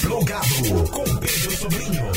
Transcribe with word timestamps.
Plugado 0.00 0.90
com 0.90 1.04
Pedro 1.16 1.56
Sobrinho. 1.56 2.12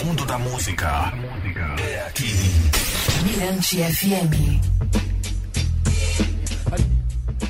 O 0.00 0.04
mundo 0.06 0.24
da 0.24 0.38
música 0.38 1.12
é 1.80 2.06
aqui. 2.06 2.32
Mirante 3.24 3.76
FM. 3.76 4.60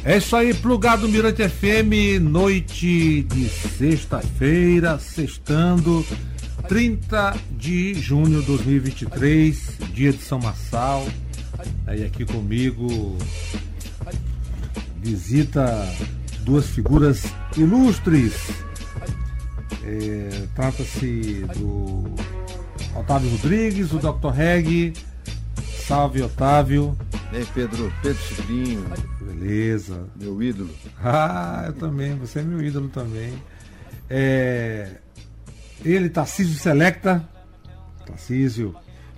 É 0.05 0.19
isso 0.19 0.37
aí, 0.37 0.55
plugado 0.55 1.09
Mirante 1.09 1.49
FM, 1.49 2.21
noite 2.23 3.23
de 3.23 3.49
sexta-feira, 3.49 4.99
sextando, 4.99 6.07
30 6.69 7.37
de 7.51 7.95
junho 7.95 8.41
de 8.41 8.47
2023, 8.47 9.79
dia 9.93 10.13
de 10.13 10.23
São 10.23 10.39
Marçal. 10.39 11.07
Aí 11.87 12.05
aqui 12.05 12.25
comigo 12.25 13.17
visita 15.03 15.89
duas 16.47 16.67
figuras 16.67 17.25
ilustres. 17.57 18.51
É, 19.83 20.47
Trata-se 20.55 21.45
do 21.57 22.05
Otávio 22.95 23.31
Rodrigues, 23.31 23.93
o 23.93 23.99
Dr. 23.99 24.29
Reg. 24.33 24.95
Salve, 25.87 26.23
Otávio. 26.23 26.97
E 27.33 27.37
aí, 27.39 27.47
Pedro? 27.53 27.93
Pedro 28.03 28.23
Sobrinho, 28.23 28.85
Beleza. 29.21 30.05
meu 30.17 30.41
ídolo. 30.43 30.71
Ah, 31.03 31.65
eu 31.67 31.73
também, 31.75 32.17
você 32.17 32.41
é 32.41 32.43
meu 32.43 32.61
ídolo 32.63 32.89
também. 32.89 33.35
É, 34.09 34.97
ele, 35.85 36.09
Tarcísio 36.09 36.55
Selecta. 36.59 37.29
Tarcísio, 38.05 38.75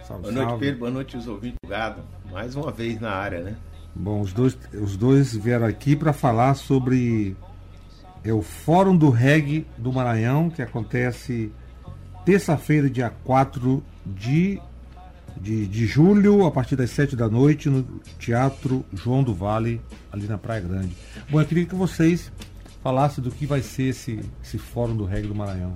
salve, 0.07 0.23
Boa 0.25 0.33
noite, 0.33 0.49
salve. 0.49 0.65
Pedro. 0.65 0.79
Boa 0.81 0.91
noite, 0.91 1.17
os 1.17 1.27
ouvintes 1.29 1.57
do 1.63 1.69
Gado. 1.69 2.03
Mais 2.31 2.55
uma 2.57 2.71
vez 2.73 3.01
na 3.01 3.11
área, 3.11 3.41
né? 3.43 3.57
Bom, 3.99 4.21
os 4.21 4.33
dois, 4.33 4.57
os 4.81 4.97
dois 4.97 5.35
vieram 5.35 5.67
aqui 5.67 5.97
para 5.97 6.13
falar 6.13 6.55
sobre 6.55 7.37
é, 8.23 8.33
o 8.33 8.43
Fórum 8.43 8.97
do 8.97 9.11
Reggae 9.11 9.67
do 9.77 9.93
Maranhão, 9.93 10.49
que 10.49 10.63
acontece 10.63 11.51
terça-feira, 12.25 12.89
dia 12.89 13.11
4 13.25 13.83
de, 14.07 14.61
de, 15.37 15.67
de 15.67 15.85
julho, 15.85 16.47
a 16.47 16.51
partir 16.53 16.77
das 16.77 16.91
7 16.91 17.17
da 17.17 17.29
noite, 17.29 17.69
no 17.69 17.83
Teatro 18.21 18.85
João 18.93 19.25
do 19.25 19.35
Vale, 19.35 19.81
ali 20.13 20.29
na 20.29 20.39
Praia 20.39 20.61
Grande. 20.61 20.97
Bom, 21.29 21.41
eu 21.41 21.47
queria 21.47 21.67
que 21.67 21.75
vocês 21.75 22.31
falassem 22.81 23.23
do 23.23 23.33
que 23.33 23.47
vai 23.47 23.63
ser 23.63 23.89
esse, 23.89 24.21
esse 24.45 24.59
Fórum 24.59 24.97
do 24.97 25.07
Reggae 25.07 25.27
do 25.27 25.35
Maranhão. 25.35 25.75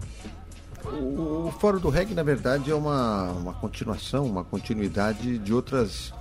O, 0.85 1.49
o 1.49 1.55
Fórum 1.59 1.81
do 1.81 1.89
Reggae, 1.89 2.15
na 2.15 2.23
verdade, 2.23 2.71
é 2.71 2.75
uma, 2.75 3.33
uma 3.33 3.53
continuação, 3.53 4.25
uma 4.27 4.45
continuidade 4.45 5.39
de 5.39 5.53
outras 5.53 6.15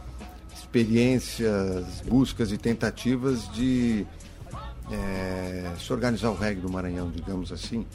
experiências, 0.71 2.01
buscas 2.07 2.51
e 2.51 2.57
tentativas 2.57 3.51
de 3.51 4.05
é, 4.89 5.73
se 5.77 5.91
organizar 5.91 6.29
o 6.29 6.35
reggae 6.35 6.61
do 6.61 6.69
Maranhão, 6.69 7.11
digamos 7.11 7.51
assim. 7.51 7.85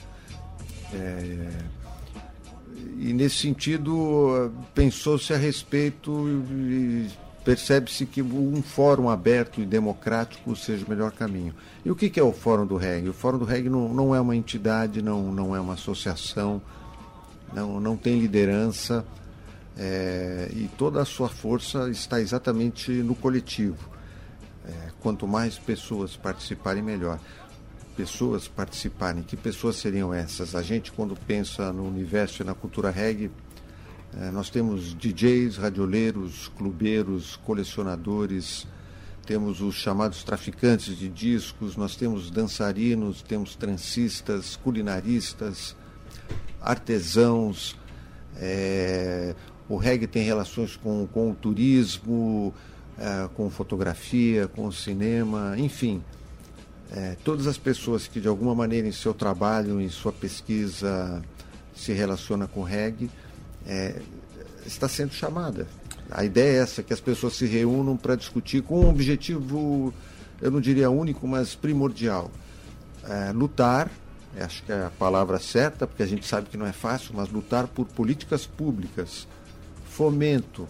É, 0.92 1.48
e 2.98 3.14
nesse 3.14 3.36
sentido, 3.36 4.52
pensou-se 4.74 5.32
a 5.32 5.38
respeito 5.38 6.28
e 6.28 7.08
percebe-se 7.42 8.04
que 8.04 8.20
um 8.20 8.62
fórum 8.62 9.08
aberto 9.08 9.60
e 9.60 9.64
democrático 9.64 10.54
seja 10.54 10.84
o 10.84 10.90
melhor 10.90 11.12
caminho. 11.12 11.54
E 11.82 11.90
o 11.90 11.96
que 11.96 12.18
é 12.20 12.22
o 12.22 12.32
Fórum 12.32 12.66
do 12.66 12.76
Reggae? 12.76 13.08
O 13.08 13.14
Fórum 13.14 13.38
do 13.38 13.44
Reggae 13.44 13.70
não, 13.70 13.88
não 13.88 14.14
é 14.14 14.20
uma 14.20 14.36
entidade, 14.36 15.00
não, 15.00 15.32
não 15.32 15.56
é 15.56 15.60
uma 15.60 15.74
associação, 15.74 16.60
não, 17.54 17.80
não 17.80 17.96
tem 17.96 18.18
liderança 18.18 19.06
é, 19.78 20.48
e 20.52 20.68
toda 20.78 21.02
a 21.02 21.04
sua 21.04 21.28
força 21.28 21.90
está 21.90 22.20
exatamente 22.20 22.90
no 22.90 23.14
coletivo. 23.14 23.90
É, 24.64 24.90
quanto 25.00 25.28
mais 25.28 25.58
pessoas 25.58 26.16
participarem, 26.16 26.82
melhor. 26.82 27.20
Pessoas 27.96 28.48
participarem, 28.48 29.22
que 29.22 29.36
pessoas 29.36 29.76
seriam 29.76 30.12
essas? 30.12 30.54
A 30.54 30.62
gente, 30.62 30.92
quando 30.92 31.16
pensa 31.16 31.72
no 31.72 31.86
universo 31.86 32.42
e 32.42 32.44
na 32.44 32.54
cultura 32.54 32.90
reggae, 32.90 33.30
é, 34.18 34.30
nós 34.30 34.50
temos 34.50 34.94
DJs, 34.94 35.56
radioleiros, 35.56 36.48
clubeiros, 36.56 37.36
colecionadores, 37.36 38.66
temos 39.26 39.60
os 39.60 39.74
chamados 39.74 40.22
traficantes 40.22 40.96
de 40.96 41.08
discos, 41.08 41.76
nós 41.76 41.96
temos 41.96 42.30
dançarinos, 42.30 43.22
temos 43.22 43.56
transistas, 43.56 44.56
culinaristas, 44.56 45.76
artesãos. 46.60 47.76
é, 48.38 49.34
o 49.68 49.76
reggae 49.76 50.06
tem 50.06 50.22
relações 50.22 50.76
com, 50.76 51.06
com 51.06 51.30
o 51.30 51.34
turismo, 51.34 52.54
é, 52.98 53.28
com 53.34 53.50
fotografia, 53.50 54.48
com 54.48 54.66
o 54.66 54.72
cinema, 54.72 55.54
enfim. 55.58 56.02
É, 56.90 57.16
todas 57.24 57.46
as 57.46 57.58
pessoas 57.58 58.06
que 58.06 58.20
de 58.20 58.28
alguma 58.28 58.54
maneira 58.54 58.86
em 58.86 58.92
seu 58.92 59.12
trabalho, 59.12 59.80
em 59.80 59.88
sua 59.88 60.12
pesquisa 60.12 61.22
se 61.74 61.92
relaciona 61.92 62.46
com 62.46 62.62
reggae, 62.62 63.10
é, 63.66 64.00
está 64.64 64.88
sendo 64.88 65.12
chamada. 65.12 65.66
A 66.10 66.24
ideia 66.24 66.58
é 66.58 66.62
essa, 66.62 66.82
que 66.82 66.92
as 66.92 67.00
pessoas 67.00 67.34
se 67.34 67.46
reúnam 67.46 67.96
para 67.96 68.14
discutir 68.14 68.62
com 68.62 68.80
um 68.80 68.88
objetivo, 68.88 69.92
eu 70.40 70.50
não 70.50 70.60
diria 70.60 70.88
único, 70.88 71.26
mas 71.26 71.54
primordial. 71.54 72.30
É, 73.04 73.32
lutar, 73.32 73.90
é, 74.36 74.44
acho 74.44 74.62
que 74.62 74.70
é 74.70 74.86
a 74.86 74.90
palavra 74.90 75.38
certa, 75.38 75.86
porque 75.86 76.02
a 76.02 76.06
gente 76.06 76.24
sabe 76.24 76.48
que 76.48 76.56
não 76.56 76.66
é 76.66 76.72
fácil, 76.72 77.12
mas 77.14 77.28
lutar 77.28 77.66
por 77.66 77.86
políticas 77.86 78.46
públicas, 78.46 79.26
fomento. 79.96 80.68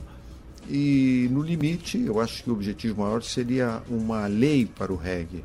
E 0.69 1.29
no 1.33 1.43
limite, 1.43 2.01
eu 2.01 2.21
acho 2.21 2.45
que 2.45 2.51
o 2.51 2.53
objetivo 2.53 3.03
maior 3.03 3.23
seria 3.23 3.83
uma 3.89 4.27
lei 4.27 4.67
para 4.67 4.93
o 4.93 4.97
reggae, 4.97 5.45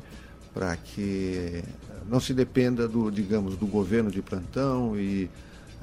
para 0.54 0.76
que 0.76 1.62
não 2.08 2.20
se 2.20 2.32
dependa 2.32 2.86
do, 2.86 3.10
digamos, 3.10 3.56
do 3.56 3.66
governo 3.66 4.10
de 4.10 4.22
plantão 4.22 4.98
e 4.98 5.28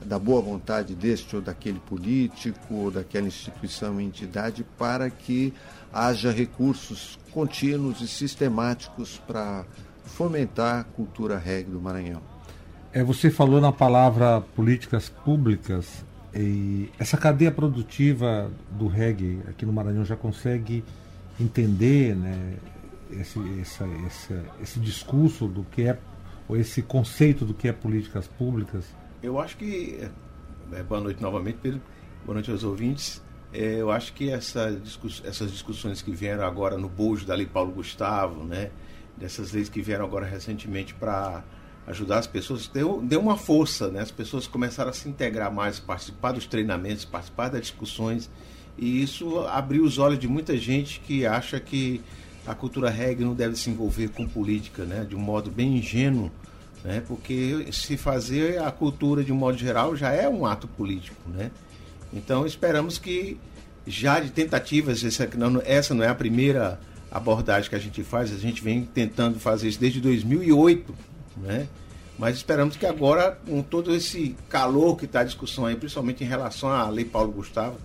da 0.05 0.17
boa 0.17 0.41
vontade 0.41 0.95
deste 0.95 1.35
ou 1.35 1.41
daquele 1.41 1.79
político 1.79 2.73
ou 2.73 2.91
daquela 2.91 3.27
instituição 3.27 3.99
e 3.99 4.05
entidade 4.05 4.65
para 4.77 5.09
que 5.09 5.53
haja 5.91 6.31
recursos 6.31 7.19
contínuos 7.31 7.99
e 8.01 8.07
sistemáticos 8.07 9.21
para 9.27 9.65
fomentar 10.05 10.79
a 10.79 10.83
cultura 10.83 11.37
reggae 11.37 11.71
do 11.71 11.81
Maranhão. 11.81 12.21
É, 12.93 13.03
você 13.03 13.29
falou 13.29 13.59
na 13.59 13.71
palavra 13.71 14.41
políticas 14.55 15.09
públicas 15.09 16.03
e 16.33 16.89
essa 16.99 17.17
cadeia 17.17 17.51
produtiva 17.51 18.51
do 18.71 18.87
reggae 18.87 19.41
aqui 19.47 19.65
no 19.65 19.73
Maranhão 19.73 20.05
já 20.05 20.15
consegue 20.15 20.83
entender 21.39 22.15
né, 22.15 22.55
esse, 23.11 23.39
essa, 23.59 23.85
essa, 24.05 24.45
esse 24.61 24.79
discurso 24.79 25.47
do 25.47 25.63
que 25.63 25.83
é, 25.83 25.97
ou 26.47 26.55
esse 26.57 26.81
conceito 26.81 27.45
do 27.45 27.53
que 27.53 27.67
é 27.67 27.73
políticas 27.73 28.27
públicas? 28.27 28.85
Eu 29.21 29.39
acho 29.39 29.57
que. 29.57 29.99
é, 30.71 30.83
boa 30.83 31.01
noite 31.01 31.21
novamente, 31.21 31.59
Pedro. 31.61 31.81
Boa 32.25 32.35
noite 32.35 32.51
aos 32.51 32.63
ouvintes. 32.63 33.21
É, 33.51 33.75
eu 33.75 33.89
acho 33.89 34.13
que 34.13 34.29
essa 34.29 34.71
discuss- 34.71 35.23
essas 35.25 35.51
discussões 35.51 36.01
que 36.01 36.11
vieram 36.11 36.45
agora 36.45 36.77
no 36.77 36.87
bojo 36.87 37.25
da 37.25 37.33
Lei 37.33 37.47
Paulo 37.47 37.71
Gustavo, 37.71 38.43
né, 38.43 38.69
dessas 39.17 39.51
leis 39.51 39.67
que 39.69 39.81
vieram 39.81 40.05
agora 40.05 40.25
recentemente 40.25 40.93
para 40.93 41.43
ajudar 41.89 42.19
as 42.19 42.27
pessoas, 42.27 42.67
deu, 42.67 43.01
deu 43.01 43.19
uma 43.19 43.35
força, 43.35 43.89
né? 43.89 43.99
As 44.01 44.11
pessoas 44.11 44.45
começaram 44.45 44.91
a 44.91 44.93
se 44.93 45.09
integrar 45.09 45.51
mais, 45.51 45.79
participar 45.79 46.31
dos 46.31 46.45
treinamentos, 46.45 47.03
participar 47.03 47.49
das 47.49 47.61
discussões, 47.61 48.29
e 48.77 49.01
isso 49.01 49.39
abriu 49.47 49.83
os 49.83 49.97
olhos 49.97 50.19
de 50.19 50.27
muita 50.27 50.55
gente 50.55 50.99
que 50.99 51.25
acha 51.25 51.59
que 51.59 51.99
a 52.45 52.53
cultura 52.53 52.89
reggae 52.89 53.23
não 53.23 53.33
deve 53.33 53.55
se 53.55 53.69
envolver 53.69 54.09
com 54.09 54.27
política, 54.27 54.85
né? 54.85 55.03
De 55.03 55.15
um 55.15 55.19
modo 55.19 55.49
bem 55.49 55.77
ingênuo, 55.77 56.31
né? 56.83 57.03
Porque 57.07 57.67
se 57.71 57.97
fazer 57.97 58.61
a 58.61 58.71
cultura 58.71 59.23
de 59.23 59.33
um 59.33 59.35
modo 59.35 59.57
geral 59.57 59.95
já 59.95 60.11
é 60.11 60.29
um 60.29 60.45
ato 60.45 60.67
político, 60.67 61.27
né? 61.27 61.49
Então 62.13 62.45
esperamos 62.45 62.99
que 62.99 63.37
já 63.87 64.19
de 64.19 64.29
tentativas, 64.29 65.03
essa 65.03 65.27
não, 65.35 65.61
essa 65.65 65.95
não 65.95 66.03
é 66.03 66.07
a 66.07 66.15
primeira 66.15 66.79
abordagem 67.11 67.67
que 67.67 67.75
a 67.75 67.79
gente 67.79 68.03
faz, 68.03 68.31
a 68.31 68.37
gente 68.37 68.61
vem 68.63 68.83
tentando 68.85 69.39
fazer 69.39 69.67
isso 69.67 69.79
desde 69.79 69.99
2008, 69.99 70.93
né? 71.41 71.67
Mas 72.19 72.35
esperamos 72.35 72.75
que 72.75 72.85
agora, 72.85 73.39
com 73.47 73.61
todo 73.61 73.95
esse 73.95 74.35
calor 74.49 74.97
que 74.97 75.05
está 75.05 75.21
a 75.21 75.23
discussão 75.23 75.65
aí, 75.65 75.75
principalmente 75.77 76.21
em 76.21 76.27
relação 76.27 76.69
à 76.69 76.89
Lei 76.89 77.05
Paulo 77.05 77.31
Gustavo 77.31 77.77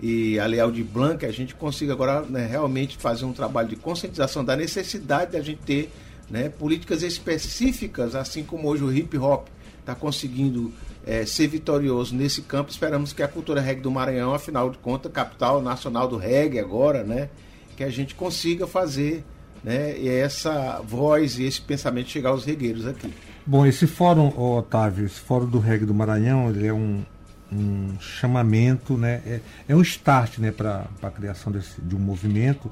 e 0.00 0.40
a 0.40 0.46
Lei 0.46 0.58
Aldir 0.58 0.84
Blanc, 0.84 1.24
a 1.24 1.30
gente 1.30 1.54
consiga 1.54 1.92
agora 1.92 2.22
né, 2.22 2.44
realmente 2.46 2.96
fazer 2.96 3.24
um 3.24 3.32
trabalho 3.32 3.68
de 3.68 3.76
conscientização 3.76 4.44
da 4.44 4.56
necessidade 4.56 5.32
da 5.32 5.40
gente 5.40 5.60
ter 5.64 5.92
né, 6.28 6.48
políticas 6.48 7.04
específicas, 7.04 8.16
assim 8.16 8.42
como 8.42 8.66
hoje 8.66 8.82
o 8.82 8.92
hip 8.92 9.16
hop 9.18 9.46
está 9.78 9.94
conseguindo 9.94 10.72
eh, 11.06 11.24
ser 11.24 11.46
vitorioso 11.46 12.12
nesse 12.12 12.42
campo. 12.42 12.72
Esperamos 12.72 13.12
que 13.12 13.22
a 13.22 13.28
cultura 13.28 13.60
reggae 13.60 13.82
do 13.82 13.90
Maranhão, 13.90 14.34
afinal 14.34 14.68
de 14.68 14.78
contas, 14.78 15.12
capital 15.12 15.62
nacional 15.62 16.08
do 16.08 16.16
reggae 16.16 16.58
agora, 16.58 17.04
né, 17.04 17.28
que 17.76 17.84
a 17.84 17.90
gente 17.90 18.16
consiga 18.16 18.66
fazer 18.66 19.24
né, 19.64 20.06
essa 20.06 20.80
voz 20.86 21.38
e 21.38 21.44
esse 21.44 21.60
pensamento 21.60 22.10
chegar 22.10 22.30
aos 22.30 22.44
regueiros 22.44 22.86
aqui. 22.86 23.12
Bom, 23.46 23.66
esse 23.66 23.86
fórum, 23.86 24.28
Otávio, 24.38 25.06
esse 25.06 25.20
fórum 25.20 25.46
do 25.46 25.58
reggae 25.58 25.86
do 25.86 25.94
Maranhão, 25.94 26.50
ele 26.50 26.66
é 26.66 26.72
um, 26.72 27.02
um 27.50 27.98
chamamento, 27.98 28.96
né? 28.96 29.22
É, 29.26 29.40
é 29.68 29.76
um 29.76 29.82
start, 29.82 30.38
né, 30.38 30.50
para 30.50 30.86
a 31.02 31.10
criação 31.10 31.50
desse, 31.50 31.80
de 31.80 31.96
um 31.96 31.98
movimento. 31.98 32.70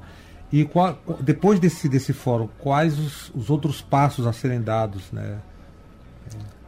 E 0.51 0.63
qual, 0.65 0.99
depois 1.19 1.59
desse, 1.59 1.89
desse 1.89 2.13
fórum, 2.13 2.47
quais 2.59 2.97
os, 2.99 3.31
os 3.33 3.49
outros 3.49 3.81
passos 3.81 4.27
a 4.27 4.33
serem 4.33 4.61
dados, 4.61 5.11
né? 5.11 5.39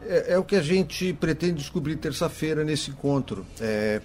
É, 0.08 0.34
é, 0.34 0.38
o 0.38 0.44
que 0.44 0.54
a 0.54 0.62
gente 0.62 1.12
pretende 1.12 1.54
descobrir 1.54 1.96
terça-feira 1.96 2.64
nesse 2.64 2.90
encontro. 2.90 3.44
Está 3.54 3.64
é, 3.64 4.00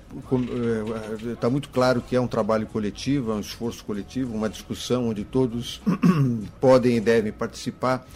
é, 1.31 1.35
tá 1.39 1.49
muito 1.49 1.69
claro 1.69 2.01
que 2.01 2.15
é 2.15 2.21
um 2.21 2.27
trabalho 2.27 2.65
coletivo, 2.65 3.31
é 3.31 3.35
um 3.35 3.39
esforço 3.39 3.83
coletivo, 3.85 4.35
uma 4.35 4.49
discussão 4.49 5.09
onde 5.09 5.23
todos 5.23 5.81
podem 6.59 6.97
e 6.97 6.99
devem 6.99 7.31
participar. 7.31 8.07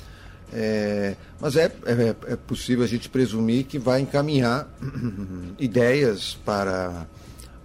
É, 0.51 1.15
mas 1.39 1.55
é, 1.55 1.65
é, 1.85 2.15
é, 2.33 2.35
possível 2.35 2.83
a 2.83 2.87
gente 2.87 3.09
presumir 3.09 3.65
que 3.65 3.77
vai 3.77 4.01
encaminhar 4.01 4.67
ideias 5.59 6.37
para 6.45 7.05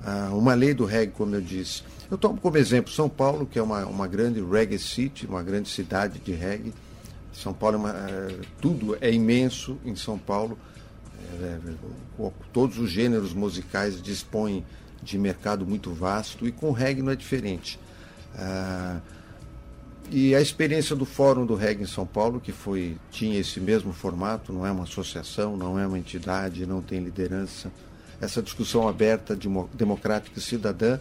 uh, 0.05 0.37
uma 0.37 0.55
lei 0.55 0.75
do 0.75 0.85
reggae, 0.85 1.13
como 1.13 1.35
eu 1.35 1.41
disse. 1.41 1.83
Eu 2.11 2.19
tomo 2.19 2.39
como 2.39 2.57
exemplo 2.59 2.93
São 2.93 3.09
Paulo, 3.09 3.47
que 3.47 3.59
é 3.59 3.63
uma, 3.63 3.87
uma 3.87 4.07
grande 4.07 4.43
reggae 4.43 4.79
city, 4.79 5.27
uma 5.27 5.43
grande 5.43 5.69
cidade 5.69 6.19
de 6.19 6.33
reggae 6.33 6.75
são 7.33 7.53
Paulo 7.53 7.77
é 7.77 7.79
uma, 7.79 7.91
é, 7.91 8.37
tudo 8.61 8.97
é 9.01 9.13
imenso 9.13 9.79
em 9.85 9.95
São 9.95 10.19
Paulo. 10.19 10.59
É, 11.41 11.59
todos 12.53 12.79
os 12.79 12.91
gêneros 12.91 13.33
musicais 13.33 14.03
dispõem 14.03 14.65
de 15.03 15.19
mercado 15.19 15.67
muito 15.67 15.93
vasto 15.93 16.47
e 16.47 16.53
com 16.53 16.73
reggae 16.73 17.03
não 17.03 17.13
é 17.13 17.17
diferente. 17.17 17.79
Ah, 18.35 19.01
e 20.13 20.35
a 20.35 20.41
experiência 20.41 20.97
do 20.97 21.05
Fórum 21.05 21.47
do 21.47 21.55
Reggae 21.55 21.85
em 21.85 21.87
São 21.87 22.05
Paulo, 22.05 22.41
que 22.41 22.51
foi 22.51 22.97
tinha 23.13 23.39
esse 23.39 23.61
mesmo 23.61 23.93
formato, 23.93 24.53
não 24.53 24.67
é 24.67 24.71
uma 24.73 24.83
associação, 24.83 25.57
não 25.57 25.79
é 25.79 25.87
uma 25.87 25.99
entidade, 25.99 26.67
não 26.67 26.83
tem 26.83 26.99
liderança. 26.99 27.71
Essa 28.21 28.43
discussão 28.43 28.89
aberta, 28.89 29.39
democrática 29.73 30.37
e 30.39 30.43
cidadã 30.43 30.99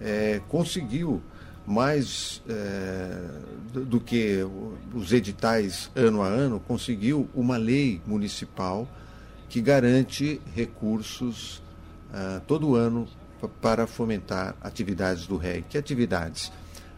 é, 0.00 0.40
conseguiu 0.48 1.22
mais 1.68 2.42
é, 2.48 3.28
do 3.74 4.00
que 4.00 4.38
os 4.94 5.12
editais 5.12 5.90
ano 5.94 6.22
a 6.22 6.26
ano, 6.26 6.58
conseguiu 6.60 7.28
uma 7.34 7.58
lei 7.58 8.00
municipal 8.06 8.88
que 9.50 9.60
garante 9.60 10.40
recursos 10.54 11.62
uh, 12.08 12.40
todo 12.46 12.74
ano 12.74 13.06
para 13.60 13.86
fomentar 13.86 14.56
atividades 14.62 15.26
do 15.26 15.36
REG. 15.36 15.64
Que 15.68 15.76
atividades? 15.76 16.50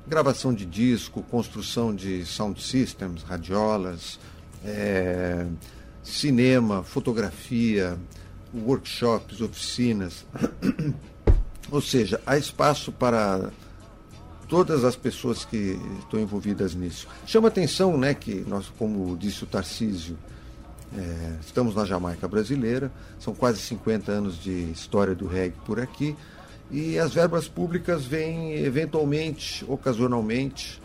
Gravação 0.06 0.54
de 0.54 0.64
disco, 0.64 1.20
construção 1.24 1.92
de 1.92 2.24
sound 2.24 2.62
systems, 2.62 3.24
radiolas, 3.24 4.20
é, 4.64 5.46
cinema, 6.02 6.84
fotografia, 6.84 7.98
workshops, 8.54 9.40
oficinas. 9.40 10.24
Ou 11.70 11.80
seja, 11.80 12.20
há 12.24 12.38
espaço 12.38 12.90
para 12.92 13.50
todas 14.50 14.84
as 14.84 14.96
pessoas 14.96 15.44
que 15.44 15.80
estão 16.00 16.18
envolvidas 16.18 16.74
nisso. 16.74 17.06
Chama 17.24 17.46
atenção, 17.46 17.96
né, 17.96 18.12
que 18.12 18.44
nós, 18.48 18.66
como 18.76 19.16
disse 19.16 19.44
o 19.44 19.46
Tarcísio, 19.46 20.18
é, 20.98 21.36
estamos 21.40 21.76
na 21.76 21.84
Jamaica 21.84 22.26
brasileira, 22.26 22.90
são 23.20 23.32
quase 23.32 23.60
50 23.60 24.10
anos 24.10 24.42
de 24.42 24.72
história 24.72 25.14
do 25.14 25.28
reggae 25.28 25.54
por 25.64 25.78
aqui, 25.78 26.16
e 26.68 26.98
as 26.98 27.14
verbas 27.14 27.46
públicas 27.46 28.04
vêm 28.04 28.54
eventualmente, 28.54 29.64
ocasionalmente, 29.68 30.82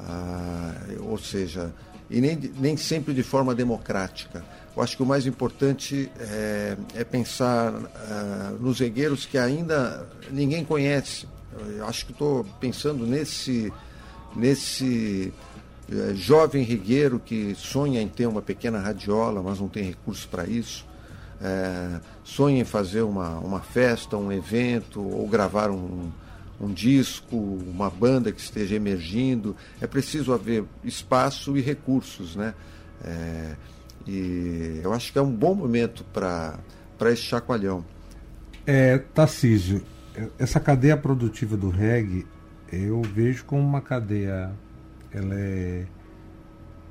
ah, 0.00 0.74
ou 1.00 1.16
seja, 1.16 1.72
e 2.10 2.20
nem, 2.20 2.36
nem 2.58 2.76
sempre 2.76 3.14
de 3.14 3.22
forma 3.22 3.54
democrática. 3.54 4.44
Eu 4.76 4.82
acho 4.82 4.96
que 4.96 5.04
o 5.04 5.06
mais 5.06 5.24
importante 5.24 6.10
é, 6.18 6.76
é 6.96 7.04
pensar 7.04 7.72
ah, 7.72 8.54
nos 8.58 8.80
regueiros 8.80 9.24
que 9.24 9.38
ainda 9.38 10.04
ninguém 10.32 10.64
conhece, 10.64 11.28
eu 11.76 11.86
acho 11.86 12.06
que 12.06 12.12
estou 12.12 12.44
pensando 12.60 13.06
nesse, 13.06 13.72
nesse 14.34 15.32
é, 15.90 16.14
jovem 16.14 16.62
rigueiro 16.62 17.18
que 17.18 17.54
sonha 17.54 18.00
em 18.00 18.08
ter 18.08 18.26
uma 18.26 18.42
pequena 18.42 18.78
radiola, 18.78 19.42
mas 19.42 19.60
não 19.60 19.68
tem 19.68 19.84
recursos 19.84 20.26
para 20.26 20.46
isso. 20.46 20.86
É, 21.40 22.00
sonha 22.22 22.60
em 22.60 22.64
fazer 22.64 23.02
uma, 23.02 23.38
uma 23.38 23.60
festa, 23.60 24.16
um 24.16 24.32
evento, 24.32 25.00
ou 25.00 25.28
gravar 25.28 25.70
um, 25.70 26.10
um 26.60 26.72
disco, 26.72 27.36
uma 27.36 27.90
banda 27.90 28.32
que 28.32 28.40
esteja 28.40 28.74
emergindo. 28.74 29.54
É 29.80 29.86
preciso 29.86 30.32
haver 30.32 30.64
espaço 30.82 31.56
e 31.56 31.60
recursos, 31.60 32.34
né? 32.34 32.54
É, 33.04 33.56
e 34.06 34.80
eu 34.82 34.92
acho 34.92 35.12
que 35.12 35.18
é 35.18 35.22
um 35.22 35.30
bom 35.30 35.54
momento 35.54 36.04
para 36.12 36.58
esse 37.10 37.22
chacoalhão. 37.22 37.84
É, 38.66 38.98
Tarcísio, 38.98 39.82
essa 40.38 40.60
cadeia 40.60 40.96
produtiva 40.96 41.56
do 41.56 41.68
reggae 41.68 42.26
eu 42.72 43.02
vejo 43.02 43.44
como 43.44 43.62
uma 43.62 43.80
cadeia 43.80 44.52
ela 45.12 45.34
é 45.34 45.86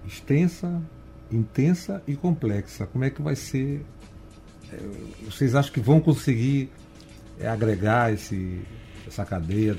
extensa, 0.05 0.81
intensa 1.31 2.01
e 2.07 2.15
complexa. 2.15 2.85
Como 2.87 3.03
é 3.03 3.09
que 3.09 3.21
vai 3.21 3.35
ser? 3.35 3.85
É, 4.71 4.77
vocês 5.25 5.55
acham 5.55 5.73
que 5.73 5.79
vão 5.79 5.99
conseguir 5.99 6.69
é, 7.39 7.47
agregar 7.47 8.13
esse, 8.13 8.61
essa 9.05 9.25
cadeia 9.25 9.77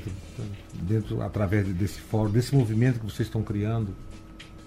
dentro 0.83 1.23
através 1.23 1.67
desse 1.69 2.01
fórum, 2.01 2.31
desse 2.31 2.55
movimento 2.55 3.01
que 3.01 3.07
vocês 3.07 3.29
estão 3.29 3.43
criando? 3.43 3.95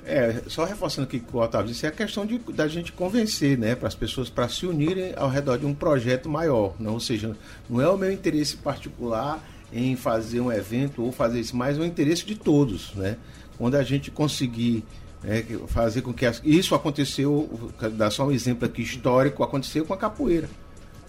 É, 0.09 0.41
só 0.47 0.63
reforçando 0.63 1.05
o 1.05 1.09
que 1.09 1.21
o 1.33 1.37
Otávio 1.37 1.67
disse, 1.67 1.85
é 1.85 1.89
a 1.89 1.91
questão 1.91 2.25
de, 2.25 2.37
da 2.37 2.65
gente 2.65 2.93
convencer, 2.93 3.57
né, 3.57 3.75
para 3.75 3.89
as 3.89 3.95
pessoas 3.95 4.29
para 4.29 4.47
se 4.47 4.65
unirem 4.65 5.13
ao 5.17 5.29
redor 5.29 5.57
de 5.57 5.65
um 5.65 5.73
projeto 5.73 6.29
maior, 6.29 6.75
não, 6.79 6.93
ou 6.93 6.99
seja, 7.01 7.35
não 7.69 7.81
é 7.81 7.89
o 7.89 7.97
meu 7.97 8.09
interesse 8.09 8.55
particular 8.55 9.43
em 9.71 9.97
fazer 9.97 10.39
um 10.39 10.49
evento 10.49 11.03
ou 11.03 11.11
fazer 11.11 11.41
isso, 11.41 11.57
mas 11.57 11.77
é 11.77 11.81
o 11.81 11.85
interesse 11.85 12.25
de 12.25 12.35
todos, 12.35 12.93
né? 12.93 13.17
Quando 13.57 13.75
a 13.75 13.83
gente 13.83 14.09
conseguir 14.09 14.85
é, 15.25 15.43
fazer 15.67 16.01
com 16.01 16.13
que 16.13 16.25
as, 16.25 16.41
isso 16.41 16.73
aconteceu, 16.73 17.69
dar 17.93 18.09
só 18.09 18.25
um 18.25 18.31
exemplo 18.31 18.65
aqui 18.65 18.81
histórico, 18.81 19.43
aconteceu 19.43 19.83
com 19.83 19.93
a 19.93 19.97
capoeira. 19.97 20.49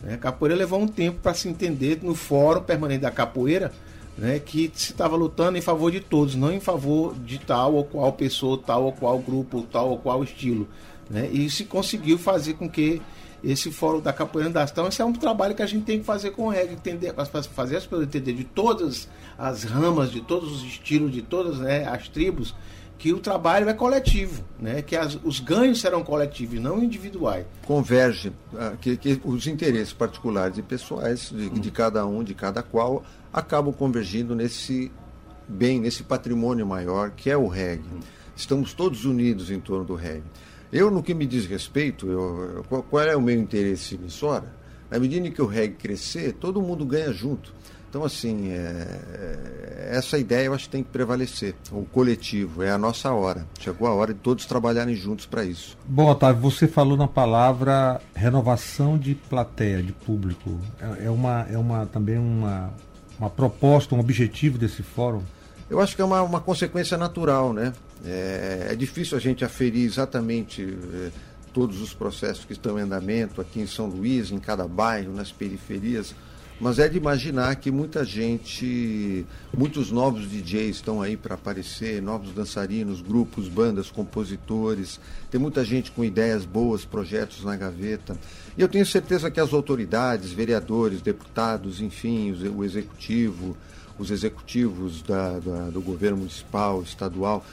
Né? 0.03 0.15
A 0.15 0.19
capoeira 0.19 0.57
levou 0.57 0.81
um 0.81 0.89
tempo 0.89 1.21
para 1.23 1.35
se 1.35 1.49
entender 1.49 2.01
no 2.03 2.17
fórum 2.17 2.63
permanente 2.63 3.03
da 3.03 3.11
capoeira 3.13 3.73
né, 4.19 4.41
que 4.41 4.71
se 4.75 4.93
estava 4.93 5.15
lutando 5.15 5.57
em 5.57 5.61
favor 5.61 5.93
de 5.93 6.01
todos, 6.01 6.35
não 6.35 6.53
em 6.53 6.59
favor 6.59 7.15
de 7.15 7.39
tal 7.39 7.75
ou 7.75 7.85
qual 7.85 8.13
pessoa, 8.13 8.59
tal 8.59 8.85
ou 8.85 8.93
qual 8.93 9.19
grupo, 9.21 9.63
tal 9.71 9.91
ou 9.91 9.99
qual 9.99 10.25
estilo. 10.25 10.69
Né, 11.09 11.29
e 11.33 11.49
se 11.49 11.65
conseguiu 11.65 12.19
fazer 12.19 12.55
com 12.55 12.69
que 12.69 13.01
esse 13.43 13.71
fórum 13.71 14.01
da 14.01 14.13
capoeira 14.13 14.51
andasse. 14.51 14.73
Então, 14.73 14.89
esse 14.89 15.01
é 15.01 15.05
um 15.05 15.13
trabalho 15.13 15.55
que 15.55 15.63
a 15.63 15.67
gente 15.67 15.85
tem 15.85 16.01
que 16.01 16.05
fazer 16.05 16.33
com 16.33 16.47
o 16.47 16.49
reggae, 16.49 16.75
entender, 16.75 17.15
fazer 17.53 17.77
as 17.77 17.85
pessoas 17.85 18.03
entender 18.03 18.33
de 18.33 18.43
todas 18.43 19.09
as 19.39 19.63
ramas, 19.63 20.11
de 20.11 20.21
todos 20.21 20.51
os 20.51 20.65
estilos, 20.65 21.13
de 21.13 21.23
todas 21.23 21.59
né, 21.59 21.87
as 21.87 22.09
tribos, 22.09 22.53
que 22.99 23.13
o 23.13 23.21
trabalho 23.21 23.69
é 23.69 23.73
coletivo, 23.73 24.43
né? 24.59 24.83
que 24.83 24.97
as, 24.97 25.17
os 25.23 25.39
ganhos 25.39 25.81
serão 25.81 26.03
coletivos, 26.03 26.61
não 26.61 26.83
individuais. 26.83 27.47
Converge 27.65 28.31
uh, 28.53 28.77
que, 28.81 28.97
que, 28.97 29.21
os 29.25 29.47
interesses 29.47 29.93
particulares 29.93 30.59
e 30.59 30.63
pessoais 30.63 31.31
de, 31.31 31.47
hum. 31.47 31.55
de, 31.55 31.71
cada 31.71 32.05
um, 32.05 32.25
de 32.25 32.35
cada 32.35 32.61
qual, 32.61 33.05
acabam 33.33 33.73
convergindo 33.73 34.35
nesse 34.35 34.91
bem, 35.47 35.81
nesse 35.81 36.03
patrimônio 36.03 36.67
maior 36.67 37.13
que 37.13 37.31
é 37.31 37.37
o 37.37 37.47
reggae. 37.47 37.85
Hum. 37.85 38.01
Estamos 38.35 38.75
todos 38.75 39.05
unidos 39.05 39.51
em 39.51 39.61
torno 39.61 39.85
do 39.85 39.95
reggae. 39.95 40.25
Eu, 40.73 40.91
no 40.91 41.03
que 41.03 41.15
me 41.15 41.25
diz 41.25 41.47
respeito, 41.47 42.09
eu, 42.09 42.65
qual 42.69 43.03
é 43.03 43.17
o 43.17 43.23
meu 43.23 43.39
interesse 43.39 43.95
emissora? 43.95 44.58
Na 44.91 44.99
medida 44.99 45.27
em 45.27 45.31
que 45.31 45.43
o 45.43 45.47
reggae 45.47 45.75
crescer, 45.75 46.33
todo 46.35 46.63
mundo 46.63 46.85
ganha 46.85 47.13
junto. 47.13 47.53
Então, 47.89 48.05
assim, 48.05 48.51
é, 48.51 48.57
é, 48.57 49.97
essa 49.97 50.19
ideia 50.19 50.47
eu 50.47 50.55
acho 50.55 50.65
que 50.65 50.71
tem 50.71 50.83
que 50.83 50.91
prevalecer. 50.91 51.55
O 51.73 51.85
coletivo, 51.87 52.63
é 52.63 52.71
a 52.71 52.77
nossa 52.77 53.11
hora. 53.13 53.47
Chegou 53.59 53.89
a 53.89 53.95
hora 53.95 54.13
de 54.13 54.21
todos 54.21 54.45
trabalharem 54.45 54.95
juntos 54.95 55.25
para 55.25 55.43
isso. 55.45 55.77
Bom, 55.87 56.11
Otávio, 56.11 56.43
você 56.43 56.69
falou 56.69 56.99
na 56.99 57.09
palavra 57.09 58.01
renovação 58.15 58.99
de 58.99 59.15
plateia, 59.15 59.83
de 59.83 59.93
público. 59.93 60.59
É, 60.79 61.07
é 61.07 61.11
uma, 61.11 61.47
é 61.51 61.57
uma, 61.57 61.87
também 61.87 62.19
uma, 62.19 62.71
uma 63.19 63.31
proposta, 63.31 63.95
um 63.95 64.01
objetivo 64.01 64.59
desse 64.59 64.83
fórum? 64.83 65.23
Eu 65.71 65.81
acho 65.81 65.97
que 65.97 66.03
é 66.03 66.05
uma, 66.05 66.23
uma 66.23 66.41
consequência 66.41 66.97
natural, 66.99 67.55
né? 67.55 67.73
É, 68.05 68.69
é 68.71 68.75
difícil 68.77 69.17
a 69.17 69.21
gente 69.21 69.45
aferir 69.45 69.85
exatamente 69.85 70.63
é, 70.63 71.11
todos 71.49 71.81
os 71.81 71.93
processos 71.93 72.45
que 72.45 72.53
estão 72.53 72.79
em 72.79 72.83
andamento 72.83 73.41
aqui 73.41 73.61
em 73.61 73.67
São 73.67 73.87
Luís, 73.87 74.31
em 74.31 74.39
cada 74.39 74.67
bairro, 74.69 75.13
nas 75.13 75.33
periferias 75.33 76.15
mas 76.61 76.81
é 76.81 76.89
de 76.89 76.97
imaginar 76.97 77.55
que 77.57 77.71
muita 77.71 78.05
gente, 78.05 79.25
muitos 79.57 79.93
novos 79.93 80.29
DJs 80.29 80.77
estão 80.77 81.01
aí 81.01 81.17
para 81.17 81.37
aparecer, 81.37 82.03
novos 82.03 82.33
dançarinos, 82.33 83.01
grupos, 83.01 83.49
bandas, 83.49 83.91
compositores. 83.91 84.99
Tem 85.31 85.41
muita 85.41 85.65
gente 85.65 85.93
com 85.93 86.05
ideias 86.05 86.45
boas, 86.45 86.85
projetos 86.85 87.45
na 87.45 87.57
gaveta. 87.57 88.17
E 88.57 88.61
eu 88.61 88.69
tenho 88.69 88.85
certeza 88.85 89.31
que 89.31 89.39
as 89.39 89.53
autoridades, 89.53 90.33
vereadores, 90.33 91.01
deputados, 91.01 91.81
enfim, 91.81 92.33
o 92.33 92.65
executivo, 92.65 93.57
os 93.97 94.11
executivos 94.11 95.01
da, 95.03 95.39
da, 95.39 95.71
do 95.71 95.81
governo 95.81 96.19
municipal, 96.19 96.83
estadual, 96.83 97.47